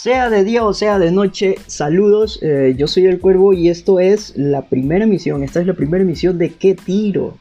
Sea 0.00 0.30
de 0.30 0.44
día 0.44 0.62
o 0.62 0.72
sea 0.74 1.00
de 1.00 1.10
noche, 1.10 1.56
saludos, 1.66 2.38
eh, 2.40 2.76
yo 2.78 2.86
soy 2.86 3.06
el 3.06 3.18
Cuervo 3.18 3.52
y 3.52 3.68
esto 3.68 3.98
es 3.98 4.32
la 4.36 4.62
primera 4.62 5.02
emisión, 5.02 5.42
esta 5.42 5.60
es 5.60 5.66
la 5.66 5.74
primera 5.74 6.04
emisión 6.04 6.38
de 6.38 6.54
¿Qué 6.54 6.76
tiro? 6.76 7.36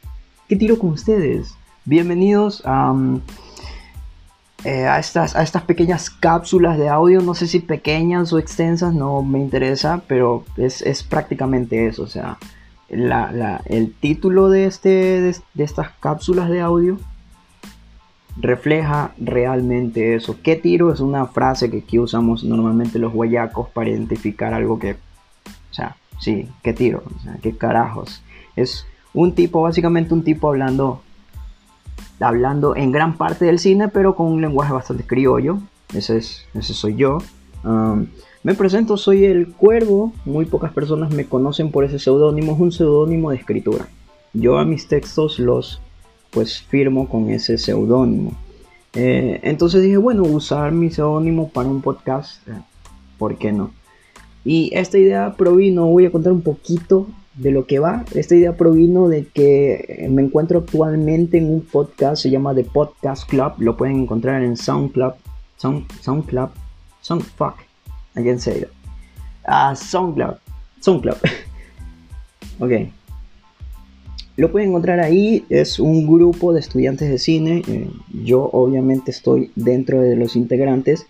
¿Qué 0.49 0.55
tiro 0.55 0.79
con 0.79 0.89
ustedes? 0.89 1.53
Bienvenidos 1.85 2.63
a, 2.65 2.95
eh, 4.63 4.87
a, 4.87 4.97
estas, 4.97 5.35
a 5.35 5.43
estas 5.43 5.65
pequeñas 5.65 6.09
cápsulas 6.09 6.79
de 6.79 6.89
audio, 6.89 7.21
no 7.21 7.35
sé 7.35 7.45
si 7.45 7.59
pequeñas 7.59 8.33
o 8.33 8.39
extensas, 8.39 8.91
no 8.91 9.21
me 9.21 9.37
interesa, 9.37 10.01
pero 10.07 10.43
es, 10.57 10.81
es 10.81 11.03
prácticamente 11.03 11.85
eso, 11.85 12.01
o 12.01 12.07
sea, 12.07 12.39
el 12.89 13.93
título 13.99 14.49
de, 14.49 14.65
este, 14.65 14.89
de 14.89 15.63
estas 15.63 15.91
cápsulas 15.99 16.49
de 16.49 16.61
audio 16.61 16.97
refleja 18.39 19.13
realmente 19.17 20.15
eso. 20.15 20.37
¿Qué 20.41 20.55
tiro? 20.55 20.93
Es 20.93 20.99
una 20.99 21.25
frase 21.25 21.69
que 21.69 21.79
aquí 21.79 21.99
usamos 21.99 22.43
normalmente 22.43 22.99
los 22.99 23.13
guayacos 23.13 23.69
para 23.69 23.89
identificar 23.89 24.53
algo 24.53 24.79
que, 24.79 24.93
o 24.93 25.73
sea, 25.73 25.95
sí, 26.19 26.47
¿qué 26.63 26.73
tiro? 26.73 27.03
O 27.15 27.23
sea, 27.23 27.37
¿qué 27.41 27.55
carajos? 27.57 28.21
Es 28.55 28.85
un 29.13 29.33
tipo, 29.33 29.61
básicamente 29.61 30.13
un 30.13 30.23
tipo 30.23 30.49
hablando, 30.49 31.01
hablando 32.19 32.75
en 32.75 32.91
gran 32.91 33.17
parte 33.17 33.45
del 33.45 33.59
cine, 33.59 33.87
pero 33.87 34.15
con 34.15 34.27
un 34.27 34.41
lenguaje 34.41 34.73
bastante 34.73 35.05
criollo. 35.05 35.59
Ese, 35.93 36.17
es, 36.17 36.45
ese 36.53 36.73
soy 36.73 36.95
yo. 36.95 37.19
Me 38.43 38.53
presento, 38.53 38.97
soy 38.97 39.25
el 39.25 39.53
cuervo. 39.53 40.13
Muy 40.25 40.45
pocas 40.45 40.71
personas 40.71 41.11
me 41.11 41.25
conocen 41.25 41.71
por 41.71 41.83
ese 41.83 41.99
seudónimo. 41.99 42.53
Es 42.53 42.59
un 42.59 42.71
seudónimo 42.71 43.31
de 43.31 43.37
escritura. 43.37 43.87
Yo 44.33 44.57
a 44.57 44.65
mis 44.65 44.87
textos 44.87 45.39
los 45.39 45.81
pues 46.37 46.61
firmo 46.61 47.09
con 47.09 47.31
ese 47.31 47.57
seudónimo. 47.57 48.33
Eh, 48.93 49.39
entonces 49.41 49.81
dije, 49.81 49.97
bueno, 49.97 50.21
usar 50.21 50.71
mi 50.71 50.91
seudónimo 50.91 51.49
para 51.49 51.67
un 51.67 51.81
podcast, 51.81 52.47
eh, 52.47 52.51
¿por 53.17 53.39
qué 53.39 53.51
no? 53.51 53.71
Y 54.45 54.69
esta 54.75 54.99
idea 54.99 55.33
provino, 55.35 55.87
voy 55.87 56.05
a 56.05 56.11
contar 56.11 56.33
un 56.33 56.43
poquito 56.43 57.07
de 57.33 57.49
lo 57.49 57.65
que 57.65 57.79
va. 57.79 58.05
Esta 58.13 58.35
idea 58.35 58.55
provino 58.55 59.07
de 59.07 59.25
que 59.25 60.05
me 60.11 60.21
encuentro 60.21 60.59
actualmente 60.59 61.39
en 61.39 61.49
un 61.49 61.61
podcast, 61.61 62.21
se 62.21 62.29
llama 62.29 62.53
The 62.53 62.65
Podcast 62.65 63.27
Club, 63.27 63.53
lo 63.57 63.75
pueden 63.75 64.01
encontrar 64.01 64.43
en 64.43 64.57
SoundCloud, 64.57 65.13
Sound, 65.55 65.91
SoundCloud, 66.01 66.49
SoundFuck, 67.01 67.55
again 68.13 68.39
say 68.39 68.59
it. 68.59 68.69
Ah, 69.47 69.75
SoundCloud, 69.75 70.35
SoundCloud. 70.81 71.17
ok, 72.59 72.91
lo 74.37 74.51
pueden 74.51 74.69
encontrar 74.69 74.99
ahí, 74.99 75.45
es 75.49 75.79
un 75.79 76.05
grupo 76.05 76.53
de 76.53 76.59
estudiantes 76.59 77.09
de 77.09 77.17
cine, 77.17 77.63
eh, 77.67 77.89
yo 78.23 78.47
obviamente 78.53 79.09
estoy 79.09 79.51
dentro 79.55 79.99
de 80.01 80.15
los 80.15 80.35
integrantes. 80.35 81.07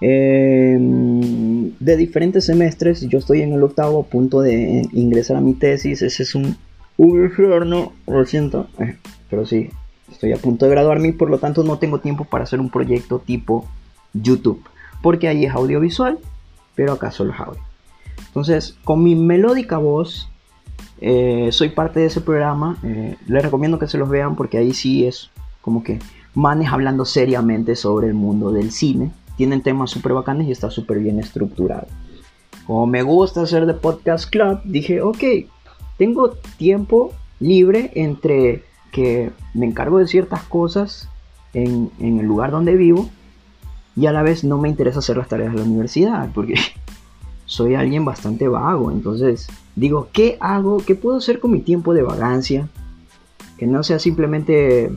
Eh, 0.00 0.76
de 0.80 1.96
diferentes 1.96 2.46
semestres, 2.46 3.08
yo 3.08 3.20
estoy 3.20 3.42
en 3.42 3.52
el 3.52 3.62
octavo 3.62 4.02
punto 4.02 4.40
de 4.40 4.88
ingresar 4.92 5.36
a 5.36 5.40
mi 5.40 5.54
tesis, 5.54 6.02
ese 6.02 6.24
es 6.24 6.34
un, 6.34 6.56
infierno, 6.98 7.92
lo 8.08 8.26
siento, 8.26 8.66
eh, 8.80 8.96
pero 9.30 9.46
sí, 9.46 9.70
estoy 10.10 10.32
a 10.32 10.36
punto 10.36 10.66
de 10.66 10.72
graduarme 10.72 11.08
y 11.08 11.12
por 11.12 11.30
lo 11.30 11.38
tanto 11.38 11.62
no 11.62 11.78
tengo 11.78 12.00
tiempo 12.00 12.24
para 12.24 12.42
hacer 12.42 12.58
un 12.58 12.70
proyecto 12.70 13.20
tipo 13.20 13.66
YouTube, 14.12 14.62
porque 15.00 15.28
ahí 15.28 15.44
es 15.44 15.52
audiovisual, 15.52 16.18
pero 16.74 16.92
acá 16.92 17.12
solo 17.12 17.32
es 17.32 17.40
audio. 17.40 17.62
Entonces, 18.26 18.76
con 18.82 19.02
mi 19.02 19.14
melódica 19.14 19.78
voz 19.78 20.28
eh, 21.00 21.48
soy 21.52 21.70
parte 21.70 22.00
de 22.00 22.06
ese 22.06 22.20
programa. 22.20 22.76
Eh, 22.82 23.16
les 23.26 23.42
recomiendo 23.42 23.78
que 23.78 23.88
se 23.88 23.98
los 23.98 24.08
vean 24.08 24.36
porque 24.36 24.58
ahí 24.58 24.72
sí 24.72 25.06
es 25.06 25.30
como 25.60 25.82
que 25.82 25.98
manes 26.34 26.72
hablando 26.72 27.04
seriamente 27.04 27.76
sobre 27.76 28.08
el 28.08 28.14
mundo 28.14 28.52
del 28.52 28.70
cine. 28.70 29.10
Tienen 29.36 29.62
temas 29.62 29.90
súper 29.90 30.12
bacanes 30.12 30.48
y 30.48 30.52
está 30.52 30.70
súper 30.70 30.98
bien 30.98 31.18
estructurado. 31.18 31.86
Como 32.66 32.86
me 32.86 33.02
gusta 33.02 33.42
hacer 33.42 33.66
de 33.66 33.74
Podcast 33.74 34.30
Club, 34.30 34.60
dije, 34.64 35.02
ok, 35.02 35.22
tengo 35.98 36.30
tiempo 36.56 37.12
libre 37.40 37.90
entre 37.94 38.62
que 38.90 39.32
me 39.54 39.66
encargo 39.66 39.98
de 39.98 40.06
ciertas 40.06 40.42
cosas 40.44 41.08
en, 41.52 41.90
en 41.98 42.20
el 42.20 42.26
lugar 42.26 42.50
donde 42.50 42.76
vivo 42.76 43.08
y 43.96 44.06
a 44.06 44.12
la 44.12 44.22
vez 44.22 44.44
no 44.44 44.58
me 44.58 44.68
interesa 44.68 45.00
hacer 45.00 45.16
las 45.16 45.28
tareas 45.28 45.52
de 45.52 45.58
la 45.58 45.64
universidad 45.64 46.30
porque 46.32 46.54
soy 47.54 47.74
alguien 47.74 48.04
bastante 48.04 48.48
vago. 48.48 48.90
Entonces 48.90 49.48
digo, 49.76 50.08
¿qué 50.12 50.36
hago? 50.40 50.78
¿Qué 50.78 50.94
puedo 50.94 51.18
hacer 51.18 51.40
con 51.40 51.52
mi 51.52 51.60
tiempo 51.60 51.94
de 51.94 52.02
vagancia? 52.02 52.68
Que 53.56 53.66
no 53.66 53.82
sea 53.82 53.98
simplemente 53.98 54.90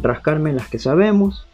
rascarme 0.00 0.52
las 0.52 0.68
que 0.68 0.78
sabemos. 0.78 1.46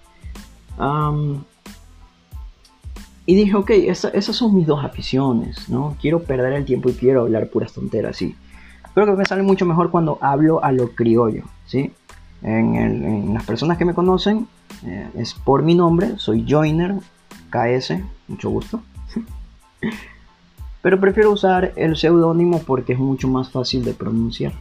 y 3.27 3.35
dije, 3.35 3.55
ok, 3.55 3.71
esas 3.71 4.37
son 4.37 4.55
mis 4.55 4.67
dos 4.67 4.85
aficiones, 4.85 5.69
¿no? 5.69 5.97
Quiero 6.01 6.23
perder 6.23 6.55
el 6.55 6.65
tiempo 6.65 6.89
y 6.89 6.95
quiero 6.95 7.23
hablar 7.23 7.49
puras 7.51 7.73
tonteras, 7.73 8.17
sí. 8.17 8.35
Creo 8.95 9.07
que 9.07 9.13
me 9.13 9.27
sale 9.27 9.43
mucho 9.43 9.67
mejor 9.67 9.91
cuando 9.91 10.19
hablo 10.21 10.65
a 10.65 10.73
lo 10.73 10.91
criollo, 10.91 11.45
¿sí? 11.67 11.93
En, 12.43 13.35
las 13.35 13.45
personas 13.45 13.77
que 13.77 13.85
me 13.85 13.95
conocen, 13.95 14.49
eh, 14.85 15.09
es 15.15 15.35
por 15.35 15.63
mi 15.63 15.75
nombre, 15.75 16.19
soy 16.19 16.47
Joiner, 16.49 16.95
KS, 17.51 18.01
mucho 18.29 18.51
gusto. 18.51 18.81
Pero 20.83 21.00
prefiero 21.00 21.33
usar 21.33 21.72
el 21.77 21.97
seudónimo 21.97 22.61
porque 22.61 22.93
es 22.93 22.99
mucho 22.99 23.28
más 23.28 23.50
fácil 23.50 23.84
de 23.84 23.94
pronunciar. 23.94 24.53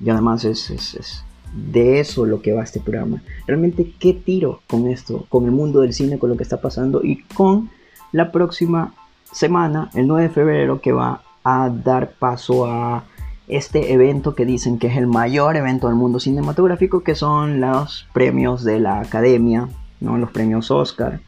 Y 0.00 0.10
además 0.10 0.44
es, 0.44 1.24
de 1.54 2.00
eso 2.00 2.24
lo 2.24 2.40
que 2.40 2.52
va 2.52 2.62
este 2.62 2.80
programa. 2.80 3.22
Realmente, 3.46 3.92
¿qué 3.98 4.14
tiro 4.14 4.62
con 4.66 4.88
esto? 4.88 5.26
Con 5.28 5.44
el 5.44 5.50
mundo 5.50 5.80
del 5.80 5.92
cine, 5.92 6.18
con 6.18 6.30
lo 6.30 6.36
que 6.36 6.42
está 6.42 6.60
pasando 6.60 7.02
y 7.04 7.22
con 7.34 7.70
la 8.10 8.32
próxima 8.32 8.94
semana, 9.32 9.90
el 9.94 10.06
9 10.06 10.28
de 10.28 10.34
febrero, 10.34 10.80
que 10.80 10.92
va 10.92 11.22
a 11.44 11.68
dar 11.68 12.12
paso 12.12 12.66
a 12.66 13.04
este 13.48 13.92
evento 13.92 14.34
que 14.34 14.46
dicen 14.46 14.78
que 14.78 14.86
es 14.86 14.96
el 14.96 15.06
mayor 15.06 15.56
evento 15.56 15.88
del 15.88 15.96
mundo 15.96 16.20
cinematográfico, 16.20 17.00
que 17.00 17.14
son 17.14 17.60
los 17.60 18.06
premios 18.12 18.64
de 18.64 18.80
la 18.80 19.00
academia, 19.00 19.68
¿no? 20.00 20.16
los 20.16 20.30
premios 20.30 20.70
Oscar. 20.70 21.20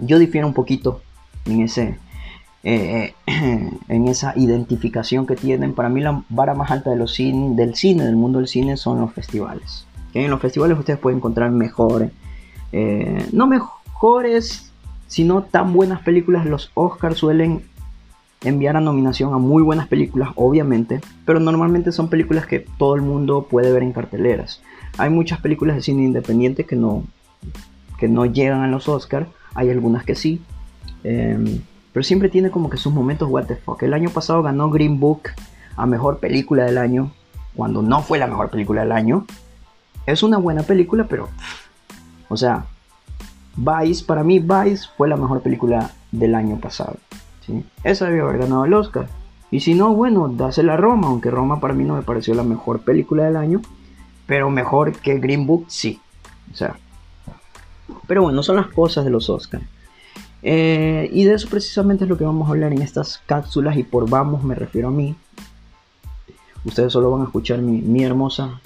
Yo 0.00 0.18
difiero 0.18 0.46
un 0.46 0.54
poquito 0.54 1.02
en 1.44 1.60
ese, 1.60 1.98
eh, 2.64 3.14
en 3.26 4.08
esa 4.08 4.34
identificación 4.36 5.26
que 5.26 5.36
tienen. 5.36 5.74
Para 5.74 5.88
mí 5.88 6.00
la 6.00 6.22
vara 6.28 6.54
más 6.54 6.70
alta 6.70 6.90
de 6.90 7.06
cine, 7.08 7.54
del 7.56 7.74
cine, 7.74 8.04
del 8.04 8.16
mundo 8.16 8.38
del 8.38 8.48
cine, 8.48 8.76
son 8.76 9.00
los 9.00 9.12
festivales. 9.12 9.86
En 10.14 10.30
los 10.30 10.40
festivales 10.40 10.78
ustedes 10.78 10.98
pueden 10.98 11.18
encontrar 11.18 11.50
mejores, 11.50 12.12
eh, 12.72 13.26
no 13.32 13.46
mejores, 13.46 14.70
sino 15.06 15.42
tan 15.42 15.72
buenas 15.72 16.00
películas. 16.02 16.46
Los 16.46 16.70
Oscars 16.74 17.16
suelen 17.16 17.62
enviar 18.44 18.76
a 18.76 18.80
nominación 18.80 19.32
a 19.34 19.38
muy 19.38 19.62
buenas 19.62 19.88
películas, 19.88 20.30
obviamente, 20.34 21.00
pero 21.24 21.40
normalmente 21.40 21.92
son 21.92 22.08
películas 22.08 22.46
que 22.46 22.60
todo 22.60 22.94
el 22.94 23.02
mundo 23.02 23.46
puede 23.48 23.72
ver 23.72 23.82
en 23.82 23.92
carteleras. 23.92 24.62
Hay 24.98 25.10
muchas 25.10 25.40
películas 25.40 25.76
de 25.76 25.82
cine 25.82 26.04
independiente 26.04 26.64
que 26.64 26.76
no, 26.76 27.04
que 27.98 28.08
no 28.08 28.26
llegan 28.26 28.62
a 28.62 28.68
los 28.68 28.88
Oscars, 28.88 29.28
hay 29.54 29.70
algunas 29.70 30.04
que 30.04 30.14
sí. 30.14 30.42
Em, 31.04 31.60
pero 31.92 32.02
siempre 32.02 32.28
tiene 32.28 32.50
como 32.50 32.70
que 32.70 32.76
sus 32.76 32.92
momentos 32.92 33.28
what 33.28 33.44
the 33.44 33.56
fuck. 33.56 33.82
El 33.82 33.94
año 33.94 34.10
pasado 34.10 34.42
ganó 34.42 34.70
Green 34.70 34.98
Book 34.98 35.22
a 35.76 35.86
mejor 35.86 36.18
película 36.18 36.64
del 36.64 36.78
año, 36.78 37.12
cuando 37.54 37.82
no 37.82 38.02
fue 38.02 38.18
la 38.18 38.26
mejor 38.26 38.50
película 38.50 38.82
del 38.82 38.92
año. 38.92 39.26
Es 40.06 40.22
una 40.22 40.38
buena 40.38 40.62
película, 40.62 41.06
pero. 41.08 41.28
O 42.28 42.36
sea, 42.36 42.64
Vice, 43.56 44.04
para 44.04 44.24
mí, 44.24 44.38
Vice 44.38 44.88
fue 44.96 45.08
la 45.08 45.16
mejor 45.16 45.42
película 45.42 45.90
del 46.10 46.34
año 46.34 46.58
pasado. 46.58 46.96
¿sí? 47.46 47.64
Esa 47.84 48.06
debió 48.06 48.24
haber 48.24 48.38
ganado 48.38 48.64
el 48.64 48.74
Oscar. 48.74 49.08
Y 49.50 49.60
si 49.60 49.74
no, 49.74 49.92
bueno, 49.94 50.28
dásela 50.28 50.74
a 50.74 50.76
Roma, 50.78 51.08
aunque 51.08 51.30
Roma 51.30 51.60
para 51.60 51.74
mí 51.74 51.84
no 51.84 51.94
me 51.94 52.02
pareció 52.02 52.34
la 52.34 52.42
mejor 52.42 52.80
película 52.80 53.24
del 53.24 53.36
año. 53.36 53.60
Pero 54.26 54.48
mejor 54.48 54.92
que 54.92 55.18
Green 55.18 55.46
Book, 55.46 55.66
sí. 55.68 56.00
O 56.50 56.54
sea. 56.54 56.76
Pero 58.06 58.22
bueno, 58.22 58.42
son 58.42 58.56
las 58.56 58.68
cosas 58.68 59.04
de 59.04 59.10
los 59.10 59.28
Oscars. 59.28 59.64
Eh, 60.42 61.08
y 61.12 61.24
de 61.24 61.34
eso 61.34 61.48
precisamente 61.48 62.04
es 62.04 62.10
lo 62.10 62.18
que 62.18 62.24
vamos 62.24 62.48
a 62.48 62.52
hablar 62.52 62.72
en 62.72 62.82
estas 62.82 63.22
cápsulas 63.26 63.76
y 63.76 63.84
por 63.84 64.10
vamos 64.10 64.42
me 64.42 64.54
refiero 64.54 64.88
a 64.88 64.90
mí. 64.90 65.14
Ustedes 66.64 66.92
solo 66.92 67.10
van 67.10 67.22
a 67.22 67.24
escuchar 67.24 67.60
mi, 67.60 68.04
hermosa, 68.04 68.60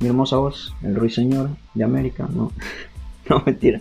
mi 0.00 0.08
hermosa 0.08 0.36
voz, 0.36 0.74
el 0.82 0.94
ruiseñor 0.94 1.50
de 1.74 1.84
América, 1.84 2.28
no, 2.32 2.52
no 3.28 3.42
mentira. 3.44 3.80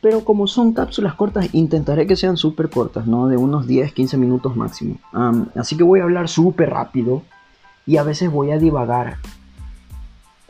pero 0.00 0.24
como 0.24 0.46
son 0.46 0.72
cápsulas 0.72 1.14
cortas, 1.14 1.54
intentaré 1.54 2.06
que 2.06 2.16
sean 2.16 2.36
súper 2.36 2.68
cortas, 2.68 3.06
¿no? 3.06 3.28
De 3.28 3.36
unos 3.36 3.66
10-15 3.66 4.18
minutos 4.18 4.56
máximo. 4.56 4.98
así 5.54 5.76
que 5.76 5.82
voy 5.82 6.00
a 6.00 6.04
hablar 6.04 6.28
súper 6.28 6.70
rápido 6.70 7.22
y 7.86 7.96
a 7.96 8.02
veces 8.02 8.30
voy 8.30 8.50
a 8.50 8.58
divagar 8.58 9.16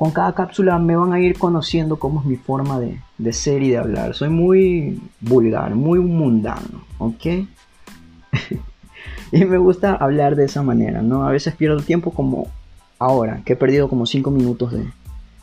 con 0.03 0.11
cada 0.11 0.35
cápsula 0.35 0.81
me 0.81 0.97
van 0.97 1.13
a 1.13 1.21
ir 1.21 1.39
conociendo 1.39 1.97
cómo 1.97 2.19
es 2.19 2.27
mi 2.27 2.35
forma 2.35 2.81
de, 2.81 2.99
ser 3.31 3.63
y 3.63 3.71
de 3.71 3.79
hablar. 3.79 4.15
Soy 4.15 4.31
muy 4.31 5.01
vulgar, 5.21 5.77
muy 5.77 6.01
mundano, 6.01 6.83
¿ok? 6.99 7.27
y 9.33 9.45
me 9.45 9.59
gusta 9.59 9.95
hablar 9.95 10.35
de 10.35 10.47
esa 10.47 10.63
manera, 10.63 11.03
¿no? 11.03 11.25
A 11.25 11.31
veces 11.31 11.55
pierdo 11.55 11.81
tiempo 11.81 12.11
como 12.11 12.49
ahora, 12.99 13.43
que 13.45 13.53
he 13.53 13.57
perdido 13.57 13.89
como 13.89 14.07
5 14.07 14.31
minutos 14.31 14.73
de, 14.73 14.87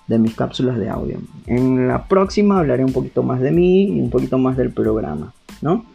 de 0.08 0.20
mis 0.20 0.36
cápsulas 0.36 0.78
de 0.78 0.90
audio. 0.90 1.20
En 1.46 1.88
la 1.88 2.08
próxima 2.08 2.60
hablaré 2.60 2.84
un 2.84 2.92
poquito 2.92 3.24
más 3.24 3.40
de 3.40 3.52
mí 3.52 3.84
y 3.84 4.02
un 4.02 4.10
poquito 4.10 4.38
más 4.38 4.58
del 4.58 4.72
programa, 4.72 5.34
¿no? 5.62 5.86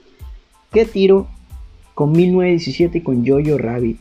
¿Qué 0.73 0.85
tiro 0.85 1.29
con 1.95 2.13
1917 2.13 2.99
y 2.99 3.01
con 3.03 3.27
Jojo 3.27 3.59
Rabbit? 3.59 4.01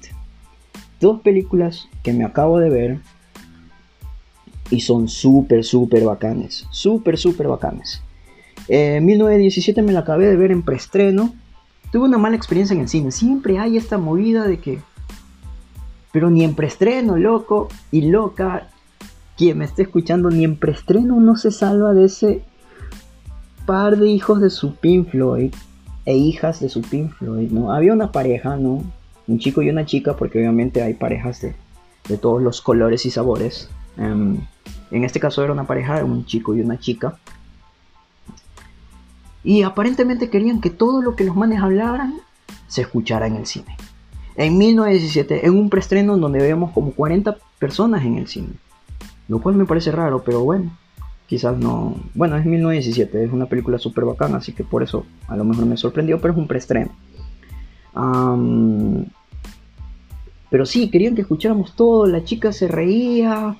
Dos 1.00 1.22
películas 1.22 1.90
que 2.02 2.14
me 2.14 2.24
acabo 2.24 2.60
de 2.60 2.70
ver 2.70 3.00
y 4.70 4.82
son 4.82 5.08
súper, 5.08 5.64
súper 5.64 6.04
bacanes. 6.04 6.66
Súper, 6.72 7.18
súper 7.18 7.48
bacanes. 7.48 8.02
1917 8.68 9.82
me 9.82 9.92
la 9.92 10.00
acabé 10.00 10.28
de 10.28 10.38
ver 10.38 10.52
en 10.52 10.64
preestreno. 10.64 11.34
Tuve 11.92 12.06
una 12.06 12.18
mala 12.18 12.36
experiencia 12.36 12.74
en 12.74 12.82
el 12.82 12.90
cine. 12.90 13.12
Siempre 13.12 13.60
hay 13.60 13.78
esta 13.78 13.98
movida 13.98 14.48
de 14.48 14.60
que... 14.60 14.80
Pero 16.12 16.30
ni 16.30 16.44
en 16.44 16.56
preestreno, 16.56 17.18
loco 17.18 17.70
y 17.92 18.02
loca, 18.02 18.70
quien 19.36 19.58
me 19.58 19.66
esté 19.66 19.84
escuchando, 19.84 20.30
ni 20.30 20.44
en 20.44 20.58
preestreno 20.58 21.20
no 21.20 21.36
se 21.36 21.50
salva 21.50 21.94
de 21.94 22.06
ese 22.06 22.44
par 23.66 23.98
de 23.98 24.10
hijos 24.10 24.40
de 24.40 24.50
su 24.50 24.76
Pink 24.76 25.10
Floyd 25.10 25.54
e 26.06 26.16
hijas 26.16 26.60
de 26.60 26.70
su 26.70 26.82
Pink 26.82 27.14
Floyd, 27.14 27.50
¿no? 27.50 27.72
Había 27.72 27.94
una 27.94 28.12
pareja, 28.12 28.58
¿no? 28.58 28.84
Un 29.28 29.40
chico 29.40 29.62
y 29.62 29.70
una 29.70 29.86
chica, 29.86 30.16
porque 30.16 30.38
obviamente 30.38 30.84
hay 30.84 30.94
parejas 30.94 31.42
de, 31.42 31.56
de 32.08 32.18
todos 32.18 32.42
los 32.42 32.62
colores 32.62 33.06
y 33.06 33.12
sabores. 33.12 33.70
Em, 33.98 34.40
en 34.92 35.04
este 35.04 35.20
caso 35.20 35.44
era 35.44 35.54
una 35.54 35.66
pareja 35.66 36.04
un 36.04 36.26
chico 36.26 36.56
y 36.56 36.62
una 36.62 36.80
chica. 36.80 37.18
Y 39.44 39.64
aparentemente 39.64 40.30
querían 40.30 40.62
que 40.62 40.70
todo 40.70 41.02
lo 41.02 41.16
que 41.16 41.26
los 41.26 41.36
manes 41.36 41.62
hablaran 41.62 42.16
se 42.68 42.82
escuchara 42.82 43.28
en 43.28 43.36
el 43.36 43.46
cine. 43.46 43.76
En 44.36 44.58
1917, 44.58 45.46
en 45.46 45.58
un 45.58 45.70
preestreno 45.70 46.18
donde 46.18 46.40
veíamos 46.40 46.72
como 46.72 46.92
40 46.92 47.38
personas 47.60 48.04
en 48.04 48.18
el 48.18 48.28
cine. 48.28 48.54
Lo 49.28 49.40
cual 49.40 49.56
me 49.56 49.66
parece 49.66 49.92
raro, 49.92 50.24
pero 50.24 50.44
bueno, 50.44 50.72
quizás 51.28 51.58
no. 51.58 51.96
Bueno, 52.14 52.38
es 52.38 52.46
1917, 52.46 53.26
es 53.26 53.32
una 53.32 53.46
película 53.46 53.78
súper 53.78 54.06
bacana, 54.06 54.38
así 54.38 54.54
que 54.54 54.64
por 54.64 54.84
eso 54.84 55.06
a 55.28 55.36
lo 55.36 55.44
mejor 55.44 55.66
me 55.66 55.78
sorprendió, 55.78 56.20
pero 56.20 56.34
es 56.34 56.40
un 56.40 56.48
preestreno. 56.48 56.92
pero 60.50 60.66
sí, 60.66 60.90
querían 60.90 61.16
que 61.16 61.22
escucháramos 61.22 61.76
todo, 61.76 62.06
la 62.06 62.24
chica 62.24 62.52
se 62.52 62.68
reía, 62.68 63.56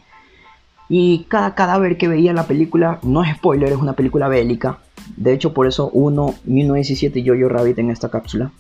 y 0.96 1.26
cada 1.28 1.56
cadáver 1.56 1.98
que 1.98 2.08
veía 2.08 2.30
en 2.30 2.36
la 2.36 2.46
película, 2.46 3.00
no 3.02 3.24
es 3.24 3.36
spoiler, 3.36 3.72
es 3.72 3.80
una 3.80 3.94
película 3.94 4.28
bélica. 4.28 4.78
De 5.18 5.34
hecho, 5.34 5.52
por 5.52 5.66
eso 5.66 5.90
uno, 5.92 6.36
1917 6.44 7.20
y 7.20 7.28
Jojo 7.28 7.50
Rabbit 7.50 7.80
en 7.80 7.90
esta 7.90 8.10
cápsula. 8.10 8.52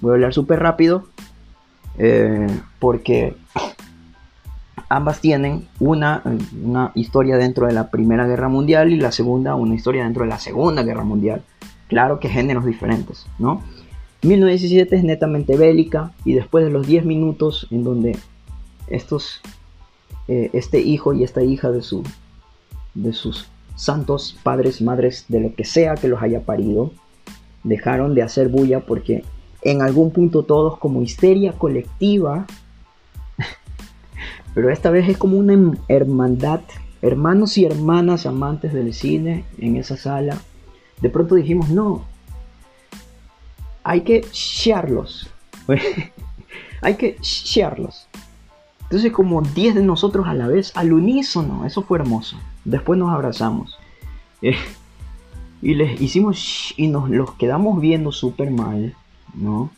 Voy 0.00 0.12
a 0.12 0.14
hablar 0.14 0.32
súper 0.32 0.60
rápido. 0.60 1.04
Eh, 1.98 2.46
porque 2.78 3.36
ambas 4.88 5.20
tienen 5.20 5.68
una, 5.80 6.22
una 6.64 6.92
historia 6.94 7.36
dentro 7.36 7.66
de 7.66 7.74
la 7.74 7.90
Primera 7.90 8.26
Guerra 8.26 8.48
Mundial 8.48 8.90
y 8.90 8.96
la 8.96 9.12
segunda 9.12 9.54
una 9.54 9.74
historia 9.74 10.04
dentro 10.04 10.22
de 10.22 10.30
la 10.30 10.38
Segunda 10.38 10.84
Guerra 10.84 11.04
Mundial. 11.04 11.42
Claro 11.88 12.20
que 12.20 12.30
géneros 12.30 12.64
diferentes, 12.64 13.26
¿no? 13.38 13.60
1917 14.22 14.96
es 14.96 15.04
netamente 15.04 15.58
bélica 15.58 16.12
y 16.24 16.32
después 16.32 16.64
de 16.64 16.70
los 16.70 16.86
10 16.86 17.04
minutos 17.04 17.68
en 17.70 17.84
donde 17.84 18.16
estos 18.86 19.42
eh, 20.28 20.50
este 20.52 20.80
hijo 20.80 21.12
y 21.12 21.24
esta 21.24 21.42
hija 21.42 21.70
de, 21.70 21.82
su, 21.82 22.02
de 22.94 23.12
sus 23.12 23.48
santos 23.74 24.36
padres, 24.42 24.80
madres, 24.80 25.24
de 25.28 25.40
lo 25.40 25.54
que 25.54 25.64
sea 25.64 25.94
que 25.94 26.08
los 26.08 26.22
haya 26.22 26.42
parido, 26.42 26.92
dejaron 27.64 28.14
de 28.14 28.22
hacer 28.22 28.48
bulla 28.48 28.80
porque 28.80 29.24
en 29.62 29.82
algún 29.82 30.10
punto 30.10 30.44
todos 30.44 30.78
como 30.78 31.02
histeria 31.02 31.52
colectiva, 31.52 32.46
pero 34.54 34.70
esta 34.70 34.90
vez 34.90 35.08
es 35.08 35.16
como 35.16 35.38
una 35.38 35.72
hermandad, 35.88 36.60
hermanos 37.00 37.58
y 37.58 37.64
hermanas 37.64 38.26
amantes 38.26 38.72
del 38.72 38.92
cine 38.94 39.44
en 39.58 39.76
esa 39.76 39.96
sala, 39.96 40.38
de 41.00 41.10
pronto 41.10 41.34
dijimos, 41.34 41.68
no, 41.70 42.04
hay 43.82 44.02
que 44.02 44.24
sharelos, 44.32 45.28
hay 46.80 46.94
que 46.94 47.16
sharelos. 47.20 48.08
Entonces 48.92 49.12
como 49.12 49.40
10 49.40 49.76
de 49.76 49.82
nosotros 49.82 50.28
a 50.28 50.34
la 50.34 50.46
vez, 50.48 50.70
al 50.76 50.92
unísono, 50.92 51.64
eso 51.64 51.80
fue 51.80 51.98
hermoso. 51.98 52.36
Después 52.66 52.98
nos 52.98 53.10
abrazamos. 53.10 53.78
Eh, 54.44 54.56
y 55.62 55.74
les 55.74 56.00
hicimos 56.00 56.74
y 56.76 56.88
nos 56.88 57.08
los 57.08 57.34
quedamos 57.34 57.80
viendo 57.80 58.10
súper 58.10 58.50
mal, 58.50 58.96
¿no? 59.34 59.70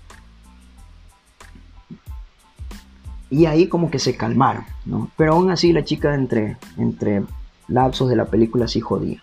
Y 3.29 3.45
ahí 3.45 3.69
como 3.69 3.91
que 3.91 3.99
se 3.99 4.17
calmaron, 4.17 4.65
¿no? 4.87 5.11
Pero 5.19 5.35
aún 5.35 5.51
así 5.51 5.75
la 5.75 5.85
chica 5.85 6.15
entre, 6.15 6.57
entre 6.79 7.23
lapsos 7.69 8.09
de 8.09 8.17
la 8.17 8.25
película 8.25 8.67
sí 8.67 8.81
jodía. 8.81 9.21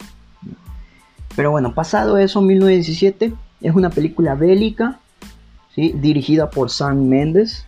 Pero 1.35 1.49
bueno, 1.49 1.73
pasado 1.73 2.19
eso, 2.19 2.39
1917, 2.39 3.33
es 3.61 3.75
una 3.75 3.89
película 3.89 4.35
bélica, 4.35 4.99
¿sí? 5.73 5.91
dirigida 5.97 6.51
por 6.51 6.69
Sam 6.69 7.07
Mendes, 7.07 7.65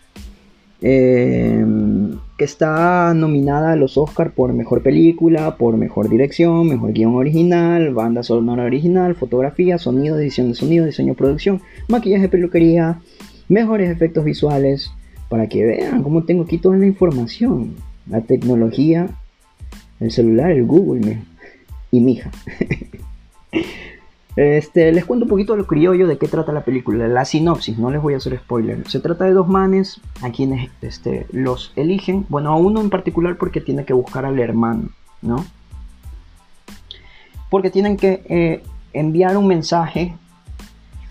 Em, 0.86 2.18
que 2.36 2.44
está 2.44 3.14
nominada 3.14 3.72
a 3.72 3.76
los 3.76 3.96
Oscar 3.96 4.32
por 4.32 4.52
mejor 4.52 4.82
película, 4.82 5.56
por 5.56 5.78
mejor 5.78 6.10
dirección, 6.10 6.68
mejor 6.68 6.92
guion 6.92 7.14
original, 7.14 7.94
banda 7.94 8.22
sonora 8.22 8.64
original, 8.64 9.14
fotografía, 9.14 9.78
sonido, 9.78 10.18
edición 10.18 10.50
de 10.50 10.54
sonido, 10.54 10.84
diseño 10.84 11.14
producción, 11.14 11.62
maquillaje, 11.88 12.28
peluquería, 12.28 13.00
mejores 13.48 13.88
efectos 13.88 14.26
visuales, 14.26 14.90
para 15.30 15.48
que 15.48 15.64
vean 15.64 16.02
cómo 16.02 16.24
tengo 16.24 16.42
aquí 16.42 16.58
toda 16.58 16.76
la 16.76 16.84
información, 16.84 17.76
la 18.06 18.20
tecnología, 18.20 19.08
el 20.00 20.10
celular, 20.10 20.50
el 20.50 20.66
Google 20.66 21.22
y 21.92 22.00
mi 22.00 22.12
hija. 22.12 22.30
Este, 24.36 24.90
les 24.90 25.04
cuento 25.04 25.26
un 25.26 25.28
poquito 25.28 25.52
de 25.52 25.60
lo 25.60 25.66
criollo 25.66 26.08
de 26.08 26.18
qué 26.18 26.26
trata 26.26 26.52
la 26.52 26.64
película, 26.64 27.06
la 27.06 27.24
sinopsis, 27.24 27.78
no 27.78 27.90
les 27.90 28.02
voy 28.02 28.14
a 28.14 28.16
hacer 28.16 28.36
spoiler. 28.36 28.88
Se 28.88 28.98
trata 28.98 29.24
de 29.24 29.32
dos 29.32 29.46
manes 29.46 30.00
a 30.22 30.30
quienes 30.30 30.70
este, 30.82 31.26
los 31.30 31.72
eligen, 31.76 32.26
bueno, 32.28 32.50
a 32.50 32.56
uno 32.56 32.80
en 32.80 32.90
particular 32.90 33.36
porque 33.36 33.60
tiene 33.60 33.84
que 33.84 33.92
buscar 33.92 34.24
al 34.24 34.40
hermano, 34.40 34.88
¿no? 35.22 35.44
Porque 37.48 37.70
tienen 37.70 37.96
que 37.96 38.24
eh, 38.28 38.62
enviar 38.92 39.36
un 39.36 39.46
mensaje 39.46 40.16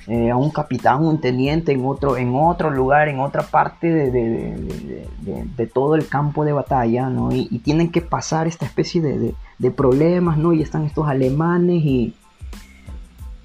eh, 0.08 0.30
a 0.30 0.36
un 0.36 0.50
capitán, 0.50 1.06
un 1.06 1.22
teniente 1.22 1.72
en 1.72 1.86
otro, 1.86 2.18
en 2.18 2.36
otro 2.36 2.70
lugar, 2.72 3.08
en 3.08 3.22
otra 3.22 3.44
parte 3.44 3.88
de, 3.90 5.68
todo 5.74 5.96
el 5.96 6.08
campo 6.08 6.44
de 6.44 6.52
batalla, 6.52 7.10
¿no? 7.10 7.32
Y, 7.32 7.48
y, 7.50 7.60
tienen 7.60 7.90
que 7.90 8.02
pasar 8.02 8.48
esta 8.48 8.66
especie 8.66 9.02
de, 9.02 9.72
problemas, 9.72 10.38
¿no? 10.38 10.52
Y 10.52 10.62
están 10.62 10.84
estos 10.84 11.08
alemanes 11.08 11.86
y 11.86 12.14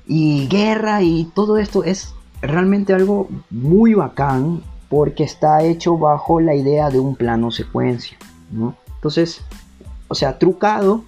y 0.08 0.48
guerra 0.48 1.02
y 1.02 1.30
todo 1.34 1.58
esto 1.58 1.84
es 1.84 2.14
realmente 2.40 2.94
algo 2.94 3.28
muy 3.50 3.94
bacán 3.94 4.62
porque 4.88 5.22
está 5.22 5.62
hecho 5.62 5.98
bajo 5.98 6.40
la 6.40 6.54
idea 6.54 6.88
de 6.88 6.98
un 6.98 7.14
plano 7.14 7.50
secuencia, 7.50 8.16
¿no? 8.50 8.74
Entonces, 8.94 9.42
o 10.08 10.14
sea, 10.14 10.38
trucado, 10.38 11.04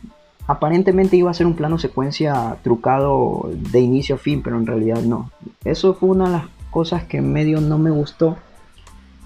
aparentemente 0.47 1.16
iba 1.16 1.30
a 1.30 1.35
ser 1.35 1.47
un 1.47 1.57
plano 1.57 1.78
secuencia 1.78 2.59
trucado 2.62 3.50
de 3.73 3.80
inicio 3.80 4.16
a 4.16 4.19
fin, 4.19 4.42
pero 4.42 4.59
en 4.59 4.66
realidad 4.66 5.00
no. 5.00 5.30
Eso 5.64 5.95
fue 5.95 6.11
una 6.11 6.26
de 6.26 6.33
las 6.33 6.45
cosas 6.71 7.04
que 7.04 7.16
en 7.16 7.33
medio 7.33 7.61
no 7.61 7.78
me 7.78 7.90
gustó, 7.90 8.37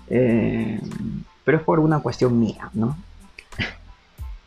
eh, 0.09 0.81
pero 1.45 1.59
es 1.59 1.65
por 1.65 1.81
una 1.81 1.99
cuestión 1.99 2.39
mía, 2.39 2.71
¿no? 2.75 2.97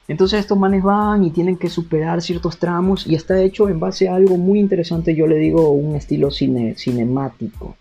Entonces 0.07 0.39
estos 0.39 0.57
manes 0.57 0.83
van 0.83 1.23
y 1.23 1.31
tienen 1.31 1.57
que 1.57 1.69
superar 1.69 2.21
ciertos 2.21 2.57
tramos 2.57 3.05
y 3.07 3.15
está 3.15 3.41
hecho 3.41 3.67
en 3.67 3.79
base 3.79 4.07
a 4.07 4.15
algo 4.15 4.37
muy 4.37 4.59
interesante, 4.59 5.15
yo 5.15 5.27
le 5.27 5.35
digo 5.35 5.69
un 5.71 5.95
estilo 5.95 6.31
cine, 6.31 6.75
cinemático. 6.75 7.75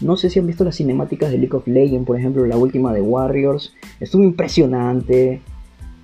No 0.00 0.16
sé 0.16 0.30
si 0.30 0.38
han 0.38 0.46
visto 0.46 0.64
las 0.64 0.76
cinemáticas 0.76 1.30
de 1.30 1.38
League 1.38 1.56
of 1.56 1.66
Legends, 1.66 2.06
por 2.06 2.18
ejemplo, 2.18 2.46
la 2.46 2.56
última 2.56 2.92
de 2.92 3.02
Warriors. 3.02 3.74
Estuvo 3.98 4.22
impresionante. 4.22 5.40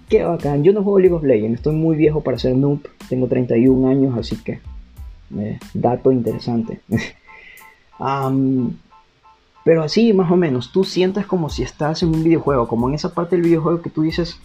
Qué 0.08 0.22
bacán. 0.22 0.64
Yo 0.64 0.72
no 0.72 0.82
juego 0.82 0.98
League 0.98 1.14
of 1.14 1.24
Legends, 1.24 1.56
estoy 1.56 1.74
muy 1.74 1.96
viejo 1.96 2.20
para 2.20 2.38
ser 2.38 2.56
noob. 2.56 2.80
Tengo 3.08 3.26
31 3.26 3.88
años, 3.88 4.18
así 4.18 4.36
que... 4.36 4.60
Eh, 5.36 5.58
dato 5.74 6.12
interesante. 6.12 6.80
pero 9.64 9.82
así, 9.82 10.12
más 10.12 10.30
o 10.30 10.36
menos, 10.36 10.72
tú 10.72 10.84
sientes 10.84 11.26
como 11.26 11.48
si 11.48 11.62
estás 11.62 12.02
en 12.02 12.10
un 12.10 12.22
videojuego, 12.22 12.68
como 12.68 12.88
en 12.88 12.94
esa 12.94 13.14
parte 13.14 13.36
del 13.36 13.44
videojuego 13.44 13.82
que 13.82 13.90
tú 13.90 14.02
dices, 14.02 14.38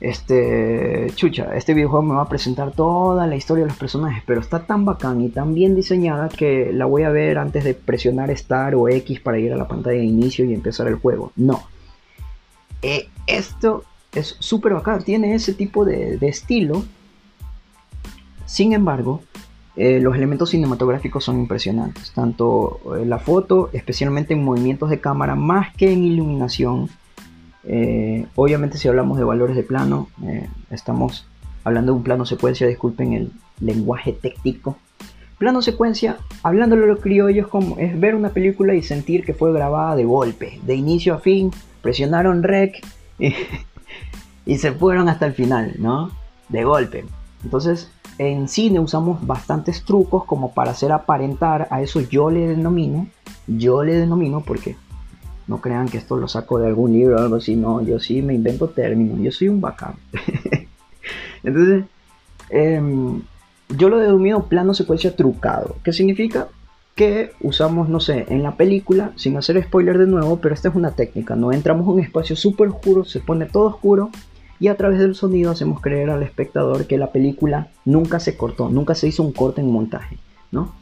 este, 0.00 1.08
chucha, 1.14 1.54
este 1.54 1.74
videojuego 1.74 2.02
me 2.02 2.14
va 2.14 2.22
a 2.22 2.28
presentar 2.28 2.72
toda 2.72 3.26
la 3.26 3.36
historia 3.36 3.64
de 3.64 3.70
los 3.70 3.78
personajes, 3.78 4.22
pero 4.26 4.40
está 4.40 4.66
tan 4.66 4.84
bacán 4.84 5.20
y 5.20 5.28
tan 5.28 5.54
bien 5.54 5.74
diseñada 5.74 6.28
que 6.28 6.72
la 6.72 6.86
voy 6.86 7.02
a 7.02 7.10
ver 7.10 7.38
antes 7.38 7.64
de 7.64 7.74
presionar 7.74 8.30
Star 8.30 8.74
o 8.74 8.88
X 8.88 9.20
para 9.20 9.38
ir 9.38 9.52
a 9.52 9.56
la 9.56 9.68
pantalla 9.68 9.98
de 9.98 10.04
inicio 10.04 10.44
y 10.44 10.54
empezar 10.54 10.86
el 10.88 10.94
juego. 10.94 11.32
No. 11.36 11.62
Eh, 12.82 13.08
esto 13.26 13.84
es 14.12 14.36
súper 14.38 14.74
bacán, 14.74 15.02
tiene 15.02 15.34
ese 15.34 15.54
tipo 15.54 15.84
de, 15.84 16.18
estilo. 16.22 16.84
Sin 18.46 18.72
embargo, 18.72 19.22
eh, 19.76 20.00
los 20.00 20.16
elementos 20.16 20.50
cinematográficos 20.50 21.24
son 21.24 21.38
impresionantes, 21.38 22.12
tanto 22.12 22.80
eh, 22.96 23.04
la 23.04 23.18
foto, 23.18 23.70
especialmente 23.72 24.34
en 24.34 24.44
movimientos 24.44 24.90
de 24.90 25.00
cámara, 25.00 25.36
más 25.36 25.74
que 25.76 25.92
en 25.92 26.04
iluminación, 26.04 26.88
eh, 27.64 28.26
obviamente 28.36 28.78
si 28.78 28.88
hablamos 28.88 29.18
de 29.18 29.24
valores 29.24 29.56
de 29.56 29.62
plano, 29.62 30.08
eh, 30.24 30.48
estamos 30.70 31.26
hablando 31.64 31.92
de 31.92 31.98
un 31.98 32.04
plano 32.04 32.24
secuencia, 32.24 32.66
disculpen 32.66 33.12
el 33.12 33.32
lenguaje 33.60 34.12
técnico. 34.12 34.76
Plano 35.38 35.62
secuencia, 35.62 36.18
hablándolo 36.42 36.86
los 36.86 37.00
criollos, 37.00 37.48
como 37.48 37.78
es 37.78 37.98
ver 37.98 38.14
una 38.14 38.30
película 38.30 38.74
y 38.74 38.82
sentir 38.82 39.24
que 39.24 39.34
fue 39.34 39.52
grabada 39.52 39.96
de 39.96 40.04
golpe, 40.04 40.60
de 40.62 40.74
inicio 40.74 41.14
a 41.14 41.18
fin, 41.18 41.50
presionaron 41.82 42.42
rec 42.42 42.84
y, 43.18 43.34
y 44.46 44.58
se 44.58 44.72
fueron 44.72 45.08
hasta 45.08 45.26
el 45.26 45.32
final, 45.32 45.74
¿no? 45.78 46.10
De 46.48 46.64
golpe. 46.64 47.04
Entonces, 47.42 47.90
en 48.18 48.48
cine 48.48 48.80
usamos 48.80 49.26
bastantes 49.26 49.82
trucos 49.84 50.24
como 50.24 50.52
para 50.52 50.72
hacer 50.72 50.92
aparentar, 50.92 51.68
a 51.70 51.80
eso 51.80 52.00
yo 52.02 52.30
le 52.30 52.48
denomino, 52.48 53.06
yo 53.46 53.82
le 53.82 53.94
denomino 53.94 54.42
porque 54.42 54.76
no 55.46 55.60
crean 55.60 55.88
que 55.88 55.98
esto 55.98 56.16
lo 56.16 56.28
saco 56.28 56.58
de 56.58 56.66
algún 56.68 56.92
libro 56.92 57.16
o 57.16 57.20
algo 57.20 57.36
así, 57.36 57.56
no, 57.56 57.82
yo 57.82 57.98
sí 57.98 58.22
me 58.22 58.34
invento 58.34 58.68
términos, 58.68 59.20
yo 59.20 59.32
soy 59.32 59.48
un 59.48 59.60
bacán. 59.60 59.94
Entonces, 61.42 61.84
em, 62.50 63.22
yo 63.68 63.88
lo 63.88 63.98
denomino 63.98 64.44
plano 64.44 64.74
secuencia 64.74 65.14
trucado, 65.16 65.76
que 65.82 65.92
significa 65.92 66.48
que 66.94 67.32
usamos, 67.40 67.88
no 67.88 68.00
sé, 68.00 68.26
en 68.28 68.42
la 68.42 68.56
película, 68.56 69.12
sin 69.16 69.36
hacer 69.36 69.62
spoiler 69.62 69.98
de 69.98 70.06
nuevo, 70.06 70.38
pero 70.40 70.54
esta 70.54 70.68
es 70.68 70.74
una 70.74 70.90
técnica, 70.90 71.36
no 71.36 71.52
entramos 71.52 71.86
en 71.86 71.94
un 71.94 72.00
espacio 72.00 72.36
súper 72.36 72.68
oscuro, 72.68 73.04
se 73.04 73.20
pone 73.20 73.46
todo 73.46 73.68
oscuro 73.68 74.10
y 74.58 74.68
a 74.68 74.76
través 74.76 74.98
del 74.98 75.14
sonido 75.14 75.50
hacemos 75.50 75.80
creer 75.80 76.10
al 76.10 76.22
espectador 76.22 76.86
que 76.86 76.98
la 76.98 77.10
película 77.10 77.68
nunca 77.84 78.20
se 78.20 78.36
cortó, 78.36 78.68
nunca 78.68 78.94
se 78.94 79.08
hizo 79.08 79.22
un 79.22 79.32
corte 79.32 79.62
en 79.62 79.70
montaje, 79.70 80.18
¿no? 80.52 80.74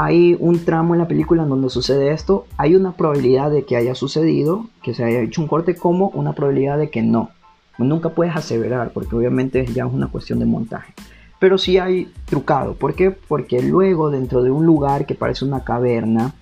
Hay 0.00 0.36
un 0.38 0.64
tramo 0.64 0.94
en 0.94 1.00
la 1.00 1.08
película 1.08 1.42
en 1.42 1.48
donde 1.48 1.70
sucede 1.70 2.12
esto, 2.12 2.46
hay 2.56 2.76
una 2.76 2.92
probabilidad 2.92 3.50
de 3.50 3.64
que 3.64 3.74
haya 3.74 3.96
sucedido, 3.96 4.68
que 4.80 4.94
se 4.94 5.02
haya 5.02 5.18
hecho 5.22 5.42
un 5.42 5.48
corte, 5.48 5.74
como 5.74 6.10
una 6.10 6.34
probabilidad 6.34 6.78
de 6.78 6.88
que 6.88 7.02
no. 7.02 7.30
Nunca 7.78 8.10
puedes 8.10 8.36
aseverar, 8.36 8.92
porque 8.92 9.16
obviamente 9.16 9.66
ya 9.66 9.86
es 9.86 9.92
una 9.92 10.06
cuestión 10.06 10.38
de 10.38 10.46
montaje. 10.46 10.94
Pero 11.40 11.58
sí 11.58 11.78
hay 11.78 12.12
trucado. 12.26 12.74
¿Por 12.74 12.94
qué? 12.94 13.10
Porque 13.10 13.60
luego 13.60 14.08
dentro 14.08 14.44
de 14.44 14.52
un 14.52 14.64
lugar 14.64 15.04
que 15.04 15.16
parece 15.16 15.44
una 15.44 15.64
caverna, 15.64 16.32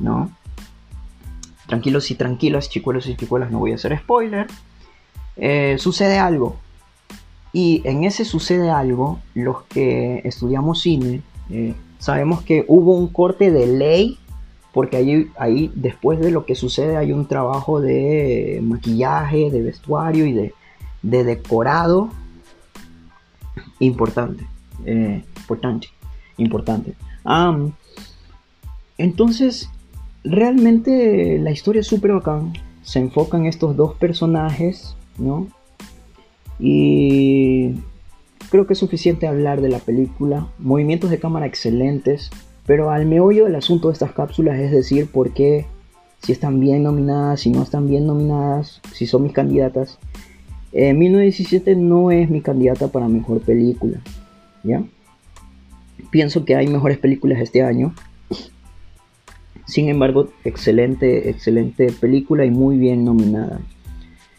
¿no? 0.00 0.32
Tranquilos 1.68 2.10
y 2.10 2.16
tranquilas, 2.16 2.68
chicuelos 2.68 3.06
y 3.06 3.14
chicuelas, 3.14 3.52
no 3.52 3.60
voy 3.60 3.70
a 3.70 3.76
hacer 3.76 3.96
spoiler. 3.96 4.48
Eh, 5.36 5.76
sucede 5.78 6.18
algo. 6.18 6.56
Y 7.52 7.82
en 7.84 8.02
ese 8.02 8.24
sucede 8.24 8.68
algo, 8.68 9.20
los 9.32 9.62
que 9.62 10.22
estudiamos 10.24 10.80
cine, 10.80 11.22
eh, 11.50 11.76
sabemos 11.98 12.42
que 12.42 12.64
hubo 12.68 12.96
un 12.96 13.08
corte 13.08 13.50
de 13.50 13.66
ley, 13.66 14.18
porque 14.72 14.96
ahí, 15.38 15.72
después 15.74 16.20
de 16.20 16.30
lo 16.30 16.44
que 16.44 16.54
sucede 16.54 16.96
hay 16.96 17.12
un 17.12 17.26
trabajo 17.26 17.80
de 17.80 18.60
maquillaje, 18.62 19.50
de 19.50 19.62
vestuario 19.62 20.26
y 20.26 20.32
de, 20.32 20.52
decorado 21.02 22.10
importante. 23.78 24.46
Eh, 24.84 25.24
importante. 25.36 25.88
Importante. 26.36 26.94
entonces, 28.98 29.70
realmente 30.22 31.38
la 31.38 31.50
historia 31.50 31.80
es 31.80 31.86
súper 31.86 32.12
bacán. 32.12 32.52
Se 32.82 32.98
enfoca 32.98 33.38
en 33.38 33.46
estos 33.46 33.74
dos 33.76 33.94
personajes 33.94 34.96
¿no? 35.18 35.48
Y 36.58 37.74
creo 38.50 38.66
que 38.66 38.74
es 38.74 38.78
suficiente 38.78 39.26
hablar 39.26 39.60
de 39.60 39.68
la 39.68 39.78
película. 39.78 40.48
Movimientos 40.58 41.10
de 41.10 41.18
cámara 41.18 41.46
excelentes, 41.46 42.30
pero 42.66 42.90
al 42.90 43.06
meollo 43.06 43.44
del 43.44 43.54
asunto 43.54 43.88
de 43.88 43.94
estas 43.94 44.12
cápsulas 44.12 44.58
es 44.58 44.70
decir, 44.70 45.10
por 45.10 45.32
qué, 45.32 45.66
si 46.22 46.32
están 46.32 46.60
bien 46.60 46.82
nominadas, 46.82 47.40
si 47.40 47.50
no 47.50 47.62
están 47.62 47.88
bien 47.88 48.06
nominadas, 48.06 48.80
si 48.92 49.06
son 49.06 49.22
mis 49.22 49.32
candidatas. 49.32 49.98
Eh, 50.72 50.92
1917 50.92 51.76
no 51.76 52.10
es 52.10 52.28
mi 52.28 52.40
candidata 52.40 52.88
para 52.88 53.08
mejor 53.08 53.40
película, 53.40 54.00
¿ya? 54.62 54.82
Pienso 56.10 56.44
que 56.44 56.56
hay 56.56 56.66
mejores 56.66 56.98
películas 56.98 57.40
este 57.40 57.62
año. 57.62 57.94
Sin 59.66 59.88
embargo, 59.88 60.28
excelente, 60.44 61.30
excelente 61.30 61.92
película 61.92 62.44
y 62.44 62.50
muy 62.50 62.76
bien 62.76 63.04
nominada. 63.04 63.60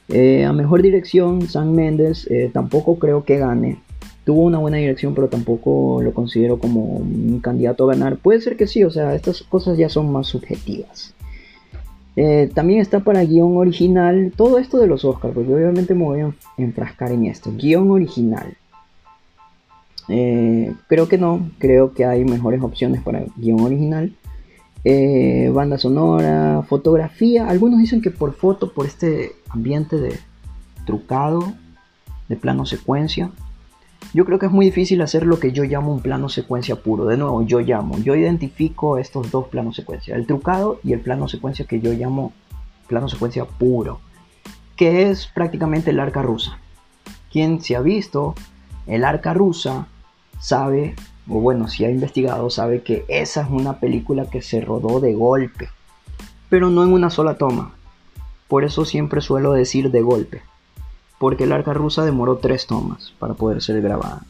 Eh, 0.10 0.46
a 0.46 0.54
mejor 0.54 0.82
dirección, 0.82 1.48
Sam 1.48 1.74
Mendes 1.74 2.28
eh, 2.32 2.50
tampoco 2.54 2.98
creo 2.98 3.26
que 3.26 3.38
gane. 3.38 3.80
Tuvo 4.28 4.42
una 4.42 4.58
buena 4.58 4.76
dirección, 4.76 5.16
pero 5.16 5.30
tampoco 5.30 6.02
lo 6.04 6.14
considero 6.14 6.60
como 6.60 6.82
un 6.82 7.40
candidato 7.40 7.86
a 7.86 7.94
ganar. 7.94 8.18
Puede 8.18 8.42
ser 8.42 8.58
que 8.58 8.68
sí, 8.68 8.84
o 8.84 8.92
sea, 8.92 9.16
estas 9.16 9.42
cosas 9.44 9.78
ya 9.78 9.88
son 9.88 10.12
más 10.12 10.28
subjetivas. 10.28 11.14
Eh, 12.18 12.52
también 12.54 12.82
está 12.82 13.00
para 13.00 13.24
guion 13.24 13.56
original. 13.56 14.34
Todo 14.36 14.58
esto 14.58 14.80
de 14.80 14.88
los 14.88 15.06
Oscars, 15.06 15.34
porque 15.34 15.54
obviamente 15.54 15.96
me 15.96 16.04
voy 16.04 16.20
a 16.20 16.36
enfrascar 16.58 17.14
en 17.14 17.26
esto. 17.26 17.54
Guión 17.56 17.90
original. 17.90 18.58
creo 20.08 21.08
que 21.08 21.18
no, 21.18 21.50
creo 21.58 21.94
que 21.94 22.04
hay 22.04 22.26
mejores 22.26 22.62
opciones 22.62 23.02
para 23.04 23.24
guion 23.38 23.62
original. 23.62 24.12
Eh, 24.84 25.50
banda 25.54 25.78
sonora, 25.78 26.64
fotografía. 26.68 27.48
Algunos 27.48 27.80
dicen 27.80 28.02
que 28.02 28.12
por 28.12 28.34
foto, 28.34 28.74
por 28.74 28.88
este 28.88 29.32
ambiente 29.48 29.96
de 29.96 30.20
trucado, 30.86 31.54
de 32.28 32.36
plano 32.36 32.66
secuencia. 32.66 33.32
Yo 34.14 34.26
creo 34.26 34.40
que 34.40 34.46
es 34.46 34.52
muy 34.52 34.66
difícil 34.66 35.02
hacer 35.02 35.26
lo 35.26 35.40
que 35.40 35.52
yo 35.52 35.64
llamo 35.64 35.92
un 35.92 36.02
plano 36.02 36.30
secuencia 36.30 36.78
puro. 36.78 37.06
De 37.06 37.18
nuevo, 37.18 37.42
yo 37.44 37.60
llamo, 37.60 37.98
yo 38.00 38.16
identifico 38.16 38.98
estos 38.98 39.32
dos 39.32 39.48
planos 39.48 39.76
secuencia, 39.76 40.16
el 40.16 40.26
trucado 40.26 40.80
y 40.84 40.94
el 40.94 41.02
plano 41.02 41.28
secuencia 41.28 41.66
que 41.66 41.80
yo 41.80 41.94
llamo 41.94 42.34
plano 42.88 43.10
secuencia 43.10 43.46
puro, 43.46 44.00
que 44.76 45.10
es 45.10 45.28
prácticamente 45.28 45.92
el 45.92 46.00
arca 46.00 46.22
rusa. 46.22 46.58
Quien 47.32 47.62
se 47.62 47.76
ha 47.76 47.82
visto 47.82 48.34
el 48.86 49.04
arca 49.04 49.34
rusa 49.34 49.88
sabe 50.40 50.96
o 51.30 51.40
bueno, 51.42 51.68
si 51.68 51.84
ha 51.84 51.92
investigado, 51.92 52.50
sabe 52.50 52.82
que 52.82 53.06
esa 53.08 53.42
es 53.42 53.50
una 53.50 53.80
película 53.80 54.30
que 54.30 54.42
se 54.42 54.62
rodó 54.62 55.00
de 55.00 55.14
golpe, 55.14 55.70
pero 56.50 56.70
no 56.70 56.84
en 56.84 56.94
una 56.94 57.10
sola 57.10 57.38
toma. 57.38 57.74
Por 58.48 58.64
eso 58.64 58.86
siempre 58.86 59.20
suelo 59.20 59.52
decir 59.52 59.92
de 59.92 60.02
golpe, 60.02 60.42
porque 61.20 61.46
el 61.46 61.52
arca 61.52 61.74
rusa 61.74 62.06
demoró 62.06 62.38
tres 62.38 62.68
tomas 62.68 63.14
para 63.20 63.34
poder 63.34 63.62
ser 63.62 63.82
grabada. 63.82 64.24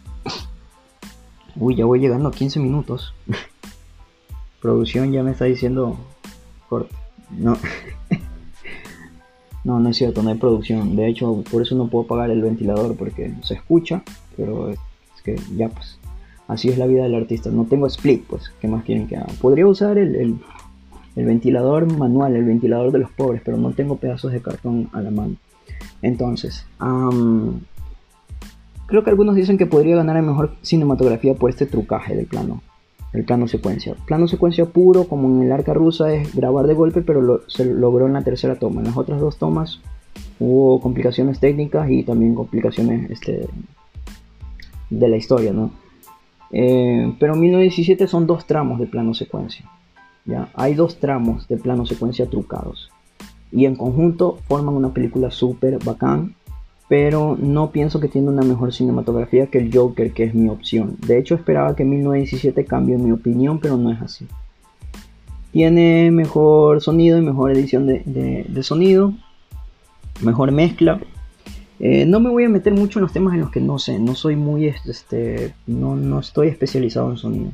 Uy, 1.55 1.75
ya 1.75 1.85
voy 1.85 1.99
llegando 1.99 2.29
a 2.29 2.31
15 2.31 2.59
minutos. 2.59 3.13
Producción 4.61 5.11
ya 5.11 5.23
me 5.23 5.31
está 5.31 5.45
diciendo 5.45 5.97
corte. 6.69 6.93
No. 7.31 7.57
no, 9.63 9.79
no 9.79 9.89
es 9.89 9.97
cierto, 9.97 10.23
no 10.23 10.29
hay 10.29 10.37
producción. 10.37 10.95
De 10.95 11.07
hecho, 11.07 11.43
por 11.49 11.61
eso 11.61 11.75
no 11.75 11.87
puedo 11.87 12.05
apagar 12.05 12.29
el 12.29 12.41
ventilador 12.41 12.95
porque 12.95 13.33
se 13.43 13.55
escucha, 13.55 14.03
pero 14.35 14.69
es 14.69 14.79
que 15.23 15.39
ya 15.55 15.69
pues 15.69 15.99
Así 16.47 16.69
es 16.69 16.77
la 16.77 16.87
vida 16.87 17.03
del 17.03 17.15
artista. 17.15 17.49
No 17.49 17.65
tengo 17.65 17.87
split, 17.87 18.23
pues, 18.25 18.51
¿qué 18.61 18.67
más 18.67 18.83
quieren 18.83 19.07
que 19.07 19.17
haga? 19.17 19.27
Podría 19.41 19.67
usar 19.67 19.97
el, 19.97 20.39
ventilador 21.15 21.91
manual, 21.97 22.35
el 22.35 22.45
ventilador 22.45 22.91
de 22.91 22.99
los 22.99 23.11
pobres, 23.11 23.41
pero 23.43 23.57
no 23.57 23.71
tengo 23.71 23.97
pedazos 23.97 24.31
de 24.31 24.41
cartón 24.41 24.89
a 24.93 25.01
la 25.01 25.11
mano. 25.11 25.35
Entonces, 26.01 26.65
creo 28.87 29.03
que 29.03 29.09
algunos 29.09 29.35
dicen 29.35 29.57
que 29.57 29.65
podría 29.65 29.95
ganar 29.95 30.17
en 30.17 30.27
mejor 30.27 30.55
cinematografía 30.61 31.33
por 31.33 31.49
este 31.49 31.65
trucaje 31.65 32.15
del 32.15 32.27
plano, 32.27 32.61
el 33.13 33.25
plano 33.25 33.47
secuencia. 33.47 33.95
Plano 34.05 34.27
secuencia 34.27 34.65
puro, 34.65 35.05
como 35.05 35.27
en 35.27 35.43
el 35.43 35.51
arca 35.51 35.73
rusa, 35.73 36.13
es 36.13 36.35
grabar 36.35 36.67
de 36.67 36.73
golpe, 36.73 37.01
pero 37.01 37.41
se 37.47 37.65
logró 37.65 38.05
en 38.07 38.13
la 38.13 38.23
tercera 38.23 38.55
toma. 38.55 38.81
En 38.81 38.87
las 38.87 38.97
otras 38.97 39.19
dos 39.19 39.37
tomas 39.37 39.81
hubo 40.39 40.79
complicaciones 40.81 41.39
técnicas 41.39 41.89
y 41.89 42.03
también 42.03 42.35
complicaciones 42.35 43.09
este, 43.09 43.47
de 44.89 45.07
la 45.07 45.17
historia, 45.17 45.51
¿no? 45.53 45.71
Eh, 46.51 47.13
pero 47.19 47.35
1917 47.35 48.07
son 48.07 48.27
dos 48.27 48.45
tramos 48.45 48.79
de 48.79 48.87
plano 48.87 49.13
secuencia. 49.13 49.65
¿ya? 50.25 50.49
Hay 50.53 50.75
dos 50.75 50.99
tramos 50.99 51.47
de 51.47 51.57
plano 51.57 51.85
secuencia 51.85 52.29
trucados. 52.29 52.91
Y 53.51 53.65
en 53.65 53.75
conjunto 53.75 54.39
forman 54.47 54.75
una 54.75 54.93
película 54.93 55.31
súper 55.31 55.83
bacán. 55.83 56.35
Pero 56.89 57.35
no 57.37 57.71
pienso 57.71 57.99
que 57.99 58.07
tiene 58.07 58.29
una 58.29 58.43
mejor 58.43 58.73
cinematografía 58.73 59.47
que 59.47 59.57
el 59.57 59.75
Joker, 59.75 60.13
que 60.13 60.23
es 60.23 60.33
mi 60.33 60.47
opción. 60.47 60.95
De 61.05 61.17
hecho, 61.17 61.35
esperaba 61.35 61.75
que 61.75 61.83
1917 61.83 62.63
cambie 62.63 62.97
mi 62.97 63.11
opinión, 63.11 63.59
pero 63.59 63.75
no 63.75 63.91
es 63.91 64.01
así. 64.01 64.25
Tiene 65.51 66.11
mejor 66.11 66.81
sonido 66.81 67.17
y 67.17 67.21
mejor 67.21 67.51
edición 67.51 67.87
de 67.87 68.63
sonido. 68.63 69.13
Mejor 70.21 70.51
mezcla. 70.53 70.99
Eh, 71.79 72.05
no 72.05 72.19
me 72.19 72.29
voy 72.29 72.43
a 72.43 72.49
meter 72.49 72.73
mucho 72.73 72.97
en 72.99 73.03
los 73.03 73.13
temas 73.13 73.35
en 73.35 73.41
los 73.41 73.51
que 73.51 73.61
no 73.61 73.77
sé, 73.77 73.99
no 73.99 74.15
soy 74.15 74.35
muy, 74.35 74.65
este, 74.65 75.53
no, 75.67 75.95
no 75.95 76.19
estoy 76.19 76.47
especializado 76.47 77.11
en 77.11 77.17
sonido. 77.17 77.51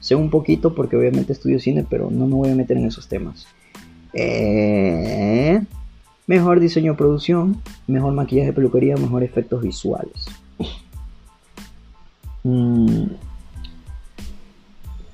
Sé 0.00 0.16
un 0.16 0.30
poquito 0.30 0.74
porque 0.74 0.96
obviamente 0.96 1.32
estudio 1.32 1.60
cine, 1.60 1.86
pero 1.88 2.10
no 2.10 2.26
me 2.26 2.34
voy 2.34 2.50
a 2.50 2.56
meter 2.56 2.76
en 2.76 2.86
esos 2.86 3.08
temas. 3.08 3.46
Eh, 4.14 5.60
mejor 6.26 6.60
diseño 6.60 6.92
de 6.92 6.98
producción, 6.98 7.60
mejor 7.86 8.12
maquillaje 8.12 8.48
de 8.48 8.52
peluquería, 8.52 8.96
mejor 8.96 9.22
efectos 9.22 9.62
visuales. 9.62 10.26
Mm, 12.44 13.06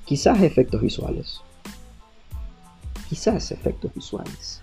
quizás 0.05 0.43
efectos 0.43 0.81
visuales. 0.81 1.41
Quizás 3.09 3.53
efectos 3.53 3.93
visuales. 3.95 4.63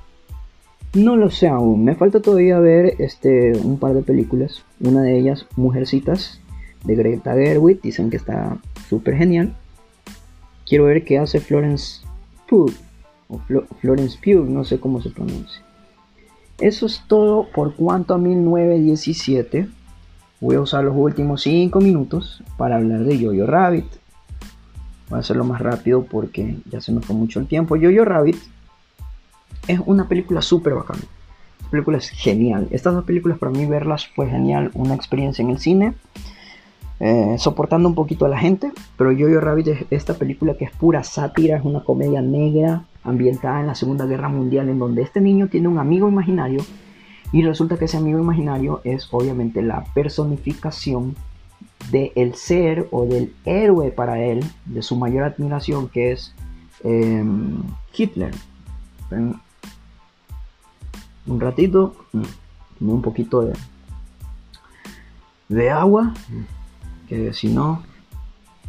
No 0.95 1.15
lo 1.17 1.29
sé 1.29 1.47
aún. 1.47 1.83
Me 1.83 1.95
falta 1.95 2.21
todavía 2.21 2.57
ver 2.59 2.95
este, 2.99 3.51
un 3.57 3.77
par 3.77 3.93
de 3.93 4.01
películas. 4.01 4.63
Una 4.79 5.01
de 5.01 5.19
ellas, 5.19 5.45
Mujercitas. 5.55 6.39
de 6.85 6.95
Greta 6.95 7.33
Gerwig, 7.33 7.81
dicen 7.81 8.09
que 8.09 8.17
está 8.17 8.57
súper 8.89 9.15
genial. 9.15 9.55
Quiero 10.65 10.85
ver 10.85 11.03
qué 11.03 11.17
hace 11.17 11.39
Florence 11.39 12.01
Pugh, 12.47 12.71
Florence 13.81 14.17
Pugh, 14.23 14.45
no 14.47 14.63
sé 14.63 14.79
cómo 14.79 15.01
se 15.01 15.09
pronuncia. 15.09 15.61
Eso 16.59 16.85
es 16.85 17.03
todo 17.07 17.47
por 17.53 17.75
cuanto 17.75 18.13
a 18.13 18.17
1917. 18.17 19.67
Voy 20.39 20.55
a 20.55 20.61
usar 20.61 20.83
los 20.83 20.95
últimos 20.95 21.41
5 21.41 21.81
minutos 21.81 22.43
para 22.57 22.77
hablar 22.77 23.03
de 23.03 23.17
Jojo 23.17 23.45
Rabbit. 23.45 23.85
Voy 25.09 25.17
a 25.17 25.19
hacerlo 25.19 25.43
más 25.43 25.61
rápido 25.61 26.03
porque 26.03 26.57
ya 26.69 26.81
se 26.81 26.91
nos 26.91 27.05
fue 27.05 27.15
mucho 27.15 27.39
el 27.39 27.47
tiempo. 27.47 27.75
Jojo 27.75 28.05
Rabbit 28.05 28.37
es 29.67 29.79
una 29.85 30.07
película 30.07 30.41
súper 30.41 30.75
bacana. 30.75 31.01
La 31.63 31.69
película 31.69 31.97
es 31.97 32.09
genial. 32.09 32.67
Estas 32.71 32.93
dos 32.93 33.03
películas 33.05 33.37
para 33.37 33.51
mí 33.51 33.65
verlas 33.65 34.07
fue 34.07 34.29
genial. 34.29 34.71
Una 34.75 34.93
experiencia 34.93 35.41
en 35.41 35.49
el 35.49 35.59
cine. 35.59 35.93
Eh, 36.99 37.35
soportando 37.37 37.89
un 37.89 37.95
poquito 37.95 38.25
a 38.25 38.29
la 38.29 38.37
gente. 38.37 38.71
Pero 38.97 39.11
Jojo 39.11 39.39
Rabbit 39.39 39.67
es 39.67 39.85
esta 39.89 40.13
película 40.15 40.55
que 40.55 40.65
es 40.65 40.71
pura 40.71 41.03
sátira. 41.03 41.57
Es 41.57 41.65
una 41.65 41.83
comedia 41.83 42.21
negra 42.21 42.85
ambientada 43.03 43.59
en 43.59 43.67
la 43.67 43.75
Segunda 43.75 44.05
Guerra 44.05 44.29
Mundial. 44.29 44.69
En 44.69 44.79
donde 44.79 45.01
este 45.01 45.21
niño 45.21 45.47
tiene 45.47 45.67
un 45.67 45.79
amigo 45.79 46.07
imaginario. 46.07 46.61
Y 47.31 47.41
resulta 47.43 47.77
que 47.77 47.85
ese 47.85 47.97
amigo 47.97 48.19
imaginario 48.19 48.81
es 48.83 49.07
obviamente 49.11 49.61
la 49.61 49.83
personificación 49.93 51.15
del 51.91 52.35
ser 52.35 52.87
o 52.91 53.05
del 53.05 53.33
héroe 53.45 53.91
para 53.91 54.23
él, 54.23 54.43
de 54.65 54.81
su 54.81 54.95
mayor 54.95 55.23
admiración, 55.23 55.89
que 55.89 56.13
es 56.13 56.33
em, 56.83 57.61
Hitler 57.95 58.31
un 61.27 61.39
ratito, 61.39 61.95
mm, 62.13 62.89
un 62.89 63.01
poquito 63.01 63.41
de, 63.41 63.53
de 65.49 65.69
agua, 65.69 66.13
que 67.07 67.33
si 67.33 67.49
no... 67.49 67.83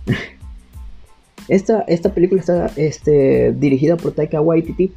esta, 1.48 1.80
esta 1.82 2.12
película 2.12 2.40
está 2.40 2.70
este, 2.76 3.52
dirigida 3.52 3.96
por 3.96 4.12
Taika 4.12 4.40
Waititi. 4.40 4.92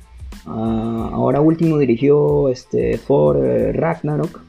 Ah, 0.45 1.09
ahora 1.13 1.41
último 1.41 1.77
dirigió 1.77 2.49
este, 2.49 2.97
Thor 2.97 3.43
eh, 3.43 3.71
Ragnarok. 3.73 4.41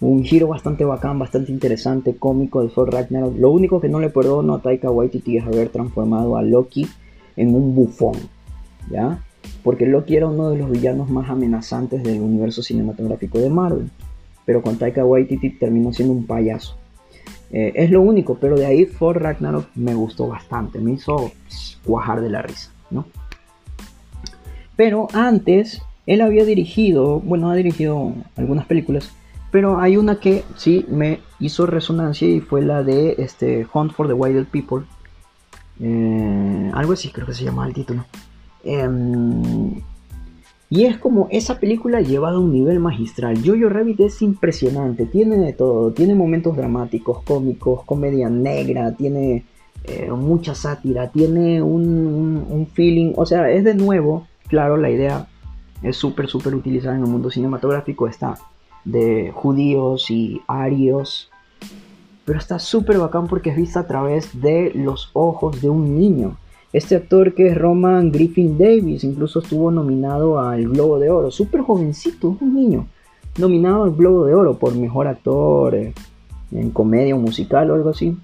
Un 0.00 0.24
giro 0.24 0.48
bastante 0.48 0.84
bacán, 0.84 1.18
bastante 1.18 1.50
interesante, 1.50 2.16
cómico 2.16 2.62
de 2.62 2.68
Thor 2.68 2.92
Ragnarok. 2.92 3.36
Lo 3.38 3.50
único 3.50 3.80
que 3.80 3.88
no 3.88 3.98
le 3.98 4.10
perdono 4.10 4.54
a 4.54 4.60
Taika 4.60 4.90
Waititi 4.90 5.38
es 5.38 5.44
haber 5.44 5.70
transformado 5.70 6.36
a 6.36 6.42
Loki 6.42 6.86
en 7.36 7.54
un 7.54 7.74
bufón. 7.74 8.16
¿Ya? 8.90 9.20
porque 9.66 9.84
Loki 9.84 10.16
era 10.16 10.28
uno 10.28 10.50
de 10.50 10.58
los 10.58 10.70
villanos 10.70 11.10
más 11.10 11.28
amenazantes 11.28 12.02
del 12.04 12.20
universo 12.20 12.62
cinematográfico 12.62 13.38
de 13.38 13.50
Marvel, 13.50 13.90
pero 14.44 14.62
con 14.62 14.78
Taika 14.78 15.04
Waititi 15.04 15.50
terminó 15.50 15.92
siendo 15.92 16.14
un 16.14 16.24
payaso. 16.24 16.76
Eh, 17.50 17.72
es 17.76 17.90
lo 17.90 18.00
único, 18.00 18.36
pero 18.36 18.56
de 18.56 18.66
ahí 18.66 18.86
Thor 18.86 19.22
Ragnarok 19.22 19.68
me 19.74 19.94
gustó 19.94 20.28
bastante, 20.28 20.80
me 20.80 20.92
hizo 20.92 21.32
cuajar 21.84 22.20
de 22.20 22.30
la 22.30 22.42
risa, 22.42 22.70
¿no? 22.90 23.06
Pero 24.74 25.08
antes, 25.12 25.82
él 26.06 26.20
había 26.20 26.44
dirigido, 26.44 27.20
bueno, 27.20 27.50
ha 27.50 27.54
dirigido 27.54 28.12
algunas 28.36 28.66
películas, 28.66 29.10
pero 29.50 29.78
hay 29.80 29.96
una 29.96 30.16
que 30.16 30.44
sí 30.56 30.84
me 30.88 31.20
hizo 31.38 31.66
resonancia 31.66 32.28
y 32.28 32.40
fue 32.40 32.62
la 32.62 32.82
de 32.82 33.14
este, 33.18 33.66
Hunt 33.72 33.92
for 33.92 34.06
the 34.06 34.12
Wild 34.12 34.48
People. 34.48 34.84
Eh, 35.80 36.70
algo 36.74 36.92
así 36.92 37.10
creo 37.10 37.26
que 37.26 37.34
se 37.34 37.44
llama 37.44 37.66
el 37.66 37.72
título. 37.72 38.04
Em, 38.64 39.80
y 40.68 40.84
es 40.84 40.98
como 40.98 41.28
esa 41.30 41.60
película 41.60 42.00
llevada 42.00 42.36
a 42.36 42.40
un 42.40 42.52
nivel 42.52 42.80
magistral. 42.80 43.38
Jojo 43.44 43.68
Rabbit 43.68 44.00
es 44.00 44.22
impresionante, 44.22 45.06
tiene 45.06 45.36
de 45.36 45.52
todo, 45.52 45.92
tiene 45.92 46.14
momentos 46.14 46.56
dramáticos, 46.56 47.22
cómicos, 47.22 47.84
comedia 47.84 48.28
negra, 48.28 48.92
tiene 48.92 49.44
eh, 49.84 50.10
mucha 50.10 50.54
sátira, 50.54 51.12
tiene 51.12 51.62
un, 51.62 52.66
feeling, 52.72 53.12
o 53.16 53.24
sea, 53.24 53.48
es 53.50 53.62
de 53.62 53.74
nuevo, 53.74 54.26
claro, 54.48 54.76
la 54.76 54.90
idea 54.90 55.28
es 55.82 55.96
súper, 55.96 56.26
súper 56.26 56.54
utilizada 56.54 56.96
en 56.96 57.02
el 57.02 57.08
mundo 57.08 57.30
cinematográfico, 57.30 58.08
está 58.08 58.36
de 58.84 59.30
judíos 59.32 60.10
y 60.10 60.40
arios, 60.48 61.30
pero 62.24 62.40
está 62.40 62.58
súper 62.58 62.98
bacán 62.98 63.28
porque 63.28 63.50
es 63.50 63.56
vista 63.56 63.80
a 63.80 63.86
través 63.86 64.40
de 64.40 64.72
los 64.74 65.10
ojos 65.12 65.60
de 65.62 65.68
un 65.68 65.96
niño. 65.96 66.36
Este 66.76 66.94
actor 66.94 67.32
que 67.32 67.46
es 67.46 67.56
Roman 67.56 68.12
Griffin 68.12 68.58
Davis 68.58 69.02
incluso 69.02 69.38
estuvo 69.38 69.70
nominado 69.70 70.38
al 70.38 70.68
Globo 70.68 70.98
de 70.98 71.08
Oro, 71.08 71.30
súper 71.30 71.62
jovencito, 71.62 72.36
un 72.38 72.54
niño, 72.54 72.86
nominado 73.38 73.84
al 73.84 73.92
Globo 73.92 74.26
de 74.26 74.34
Oro 74.34 74.58
por 74.58 74.74
mejor 74.74 75.06
actor 75.06 75.74
eh, 75.74 75.94
en 76.52 76.70
comedia 76.72 77.14
o 77.14 77.18
musical 77.18 77.70
o 77.70 77.74
algo 77.76 77.88
así. 77.88 78.14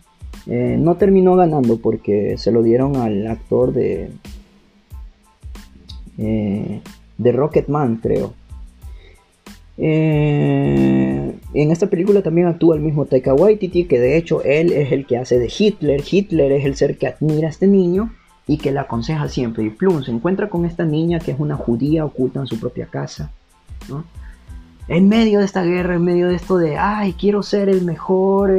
Eh, 0.47 0.77
no 0.79 0.97
terminó 0.97 1.35
ganando 1.35 1.79
porque 1.79 2.37
se 2.37 2.53
lo 2.53 2.63
dieron 2.63 2.97
al 2.97 3.27
actor 3.27 3.73
de 3.73 4.11
eh, 6.19 6.83
de 7.17 7.33
Rocketman, 7.33 8.01
creo. 8.03 8.35
en 9.79 11.41
esta 11.55 11.87
película 11.87 12.21
también 12.21 12.49
actúa 12.49 12.77
el 12.77 12.83
mismo 12.83 13.07
Taika 13.07 13.33
Waititi, 13.33 13.85
que 13.85 13.99
de 13.99 14.19
hecho 14.19 14.43
él 14.43 14.75
es 14.75 14.93
el 14.93 15.07
que 15.07 15.17
hace 15.17 15.39
de 15.39 15.51
Hitler. 15.59 16.03
Hitler 16.07 16.53
es 16.53 16.67
el 16.67 16.77
ser 16.77 16.99
que 16.99 17.07
admira 17.07 17.47
a 17.47 17.51
este 17.51 17.67
niño 17.67 18.11
y 18.47 18.59
que 18.59 18.73
la 18.73 18.83
aconseja 18.83 19.29
siempre. 19.29 19.65
Y 19.65 19.71
Plum 19.71 20.03
se 20.03 20.11
encuentra 20.11 20.49
con 20.49 20.65
esta 20.65 20.85
niña 20.85 21.19
que 21.19 21.33
es 21.33 21.41
una 21.41 21.57
judía 21.57 22.05
oculta 22.05 22.41
en 22.41 22.47
su 22.47 22.59
propia 22.59 22.87
casa. 22.87 23.31
En 24.89 25.09
medio 25.09 25.39
de 25.39 25.45
esta 25.45 25.63
guerra, 25.63 25.95
en 25.95 26.05
medio 26.05 26.29
de 26.29 26.35
esto 26.35 26.57
de, 26.57 26.77
ay, 26.77 27.15
quiero 27.15 27.43
ser 27.43 27.69
el 27.69 27.85
mejor, 27.85 28.53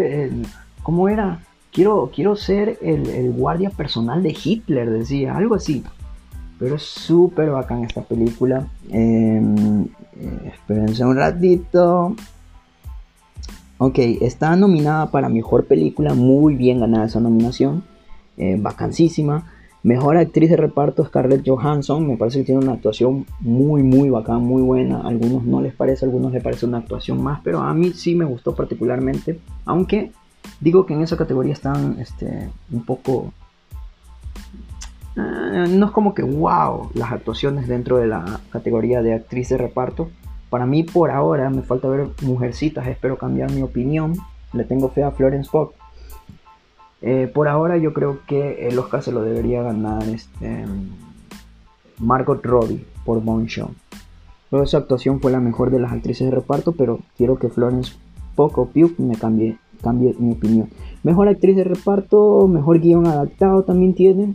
¿cómo 0.82 1.10
era? 1.10 1.40
Quiero, 1.72 2.12
quiero 2.14 2.36
ser 2.36 2.78
el, 2.82 3.32
guardia 3.32 3.70
personal 3.70 4.24
de 4.24 4.36
Hitler, 4.42 4.90
decía, 4.90 5.36
algo 5.36 5.56
así. 5.56 5.84
Pero 6.60 6.76
es 6.76 6.84
súper 6.84 7.50
bacán 7.50 7.84
esta 7.84 8.02
película. 8.02 8.68
Em, 8.90 9.86
eh, 9.86 10.52
espérense 10.54 11.04
un 11.04 11.18
ratito. 11.18 12.16
Ok, 13.80 14.00
está 14.22 14.56
nominada 14.56 15.12
para 15.12 15.28
mejor 15.28 15.66
película, 15.66 16.14
muy 16.14 16.56
bien 16.56 16.80
ganada 16.80 17.06
esa 17.06 17.20
nominación, 17.20 17.84
eh. 18.38 18.58
Mejor 19.84 20.16
actriz 20.16 20.50
de 20.50 20.56
reparto 20.56 21.04
Scarlett 21.04 21.46
Johansson. 21.46 22.08
Me 22.08 22.16
parece 22.16 22.40
que 22.40 22.46
tiene 22.46 22.64
una 22.64 22.74
actuación 22.74 23.26
muy, 23.42 23.84
muy 23.84 24.10
bacán, 24.10 24.42
muy 24.42 24.62
buena. 24.62 25.02
A 25.02 25.10
algunos 25.10 25.44
no 25.44 25.60
les 25.60 25.74
parece, 25.74 26.06
a 26.06 26.08
algunos 26.08 26.32
les 26.32 26.42
parece 26.42 26.66
una 26.66 26.78
actuación 26.78 27.22
más, 27.22 27.42
pero 27.44 27.60
a 27.60 27.74
mí 27.74 27.92
sí 27.92 28.16
me 28.16 28.24
gustó 28.24 28.56
particularmente. 28.56 29.42
Aunque 29.66 30.14
digo 30.62 30.86
que 30.86 30.94
en 30.94 31.02
esa 31.02 31.18
categoría 31.18 31.52
están 31.52 32.00
este, 32.00 32.50
un 32.72 32.86
poco. 32.86 33.34
Eh, 35.18 35.66
no 35.70 35.88
es 35.88 35.92
como 35.92 36.14
que 36.14 36.24
wow 36.24 36.90
las 36.94 37.12
actuaciones 37.12 37.68
dentro 37.68 37.98
de 37.98 38.08
la 38.08 38.40
categoría 38.52 39.02
de 39.02 39.14
actriz 39.14 39.50
de 39.50 39.58
reparto. 39.58 40.10
Para 40.50 40.66
mí, 40.66 40.84
por 40.84 41.12
ahora, 41.12 41.50
me 41.50 41.62
falta 41.62 41.90
ver 41.90 42.08
Mujercitas. 42.22 42.88
Espero 42.88 43.18
cambiar 43.18 43.52
mi 43.52 43.62
opinión. 43.62 44.14
Le 44.54 44.64
tengo 44.64 44.88
fe 44.88 45.04
a 45.04 45.12
Florence 45.12 45.50
Pugh 45.52 45.74
eh, 47.06 47.30
por 47.34 47.50
ahora 47.50 47.76
yo 47.76 47.94
creo 47.94 48.20
que 48.26 48.66
el 48.70 48.80
Oscar 48.80 49.04
se 49.04 49.12
lo 49.12 49.24
debería 49.24 49.62
ganar 49.62 50.04
este, 50.04 50.66
Margot 52.00 52.42
Robbie 52.46 52.86
por 53.04 53.22
Show. 53.46 53.72
Esa 54.52 54.78
actuación 54.78 55.20
fue 55.20 55.32
la 55.32 55.42
mejor 55.42 55.70
de 55.70 55.80
las 55.80 55.92
actrices 55.92 56.30
de 56.30 56.36
reparto, 56.36 56.72
pero 56.72 57.00
quiero 57.18 57.38
que 57.38 57.50
Florence 57.50 57.94
Poco 58.36 58.68
Pugh 58.68 58.94
me 59.00 59.16
cambie, 59.16 59.58
cambie 59.82 60.16
mi 60.18 60.32
opinión. 60.32 60.70
Mejor 61.04 61.28
actriz 61.28 61.58
de 61.58 61.66
reparto, 61.66 62.48
mejor 62.48 62.80
guion 62.80 63.06
adaptado 63.06 63.64
también 63.64 63.94
tiene. 63.96 64.34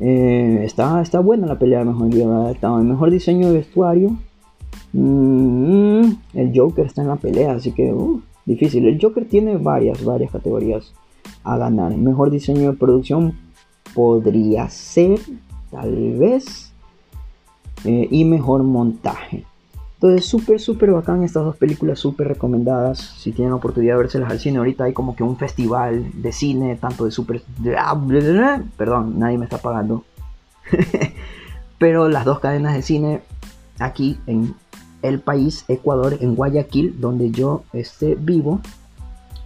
Eh, 0.00 0.62
está, 0.64 1.02
está 1.02 1.20
buena 1.20 1.46
la 1.46 1.58
pelea 1.58 1.80
de 1.80 1.84
mejor 1.84 2.08
guion 2.08 2.32
adaptado. 2.32 2.78
El 2.80 2.86
mejor 2.86 3.10
diseño 3.10 3.48
de 3.48 3.58
vestuario. 3.58 4.16
Mm, 4.94 6.12
el 6.32 6.52
Joker 6.54 6.86
está 6.86 7.02
en 7.02 7.08
la 7.08 7.16
pelea, 7.16 7.52
así 7.52 7.72
que 7.72 7.92
uh, 7.92 8.22
difícil. 8.48 8.86
El 8.86 8.98
Joker 9.00 9.26
tiene 9.26 9.56
varias, 9.56 10.04
varias 10.04 10.32
categorías 10.32 10.92
a 11.44 11.56
ganar. 11.56 11.96
Mejor 11.96 12.30
diseño 12.30 12.72
de 12.72 12.76
producción 12.76 13.34
podría 13.94 14.68
ser, 14.70 15.20
tal 15.70 16.16
vez. 16.18 16.72
Eh, 17.84 18.08
y 18.10 18.24
mejor 18.24 18.64
montaje. 18.64 19.44
Entonces, 19.94 20.26
súper, 20.26 20.60
súper 20.60 20.92
bacán 20.92 21.24
estas 21.24 21.44
dos 21.44 21.56
películas, 21.56 21.98
súper 21.98 22.28
recomendadas. 22.28 22.98
Si 22.98 23.32
tienen 23.32 23.50
la 23.50 23.56
oportunidad 23.56 23.94
de 23.94 23.98
verselas 23.98 24.30
al 24.30 24.38
cine, 24.38 24.58
ahorita 24.58 24.84
hay 24.84 24.92
como 24.92 25.16
que 25.16 25.24
un 25.24 25.36
festival 25.36 26.06
de 26.14 26.32
cine, 26.32 26.76
tanto 26.76 27.04
de 27.04 27.10
súper... 27.10 27.42
Ah, 27.76 28.00
perdón, 28.76 29.18
nadie 29.18 29.38
me 29.38 29.44
está 29.44 29.58
pagando. 29.58 30.04
Pero 31.78 32.08
las 32.08 32.24
dos 32.24 32.38
cadenas 32.38 32.74
de 32.74 32.82
cine 32.82 33.22
aquí 33.80 34.18
en 34.26 34.54
el 35.02 35.20
país, 35.20 35.64
Ecuador, 35.68 36.18
en 36.20 36.34
Guayaquil, 36.34 37.00
donde 37.00 37.30
yo 37.30 37.64
este, 37.72 38.14
vivo, 38.14 38.60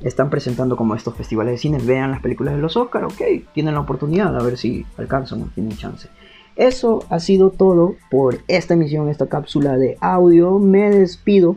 están 0.00 0.30
presentando 0.30 0.76
como 0.76 0.94
estos 0.94 1.14
festivales 1.14 1.52
de 1.52 1.58
cine. 1.58 1.78
Vean 1.78 2.10
las 2.10 2.20
películas 2.20 2.54
de 2.54 2.60
los 2.60 2.76
Oscar, 2.76 3.04
ok, 3.04 3.22
tienen 3.52 3.74
la 3.74 3.80
oportunidad, 3.80 4.36
a 4.36 4.42
ver 4.42 4.56
si 4.56 4.84
alcanzan 4.96 5.50
tienen 5.50 5.76
chance. 5.76 6.08
Eso 6.56 7.04
ha 7.08 7.18
sido 7.18 7.50
todo 7.50 7.96
por 8.10 8.40
esta 8.46 8.74
emisión, 8.74 9.08
esta 9.08 9.26
cápsula 9.26 9.76
de 9.76 9.96
audio. 10.00 10.58
Me 10.58 10.90
despido. 10.90 11.56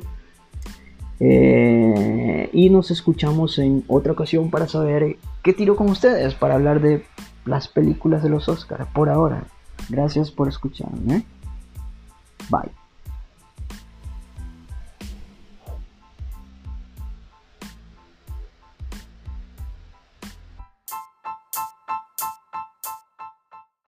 Eh, 1.20 2.50
y 2.52 2.70
nos 2.70 2.92
escuchamos 2.92 3.58
en 3.60 3.84
otra 3.88 4.14
ocasión 4.14 4.50
para 4.52 4.68
saber 4.68 5.18
qué 5.44 5.54
tiro 5.54 5.76
con 5.76 5.90
ustedes, 5.90 6.34
para 6.36 6.56
hablar 6.56 6.82
de 6.82 7.04
las 7.46 7.68
películas 7.68 8.24
de 8.24 8.30
los 8.30 8.48
Oscars 8.50 8.88
por 8.94 9.10
ahora. 9.10 9.46
Gracias 9.90 10.32
por 10.32 10.48
escucharme. 10.48 11.26
Bye. 12.50 12.85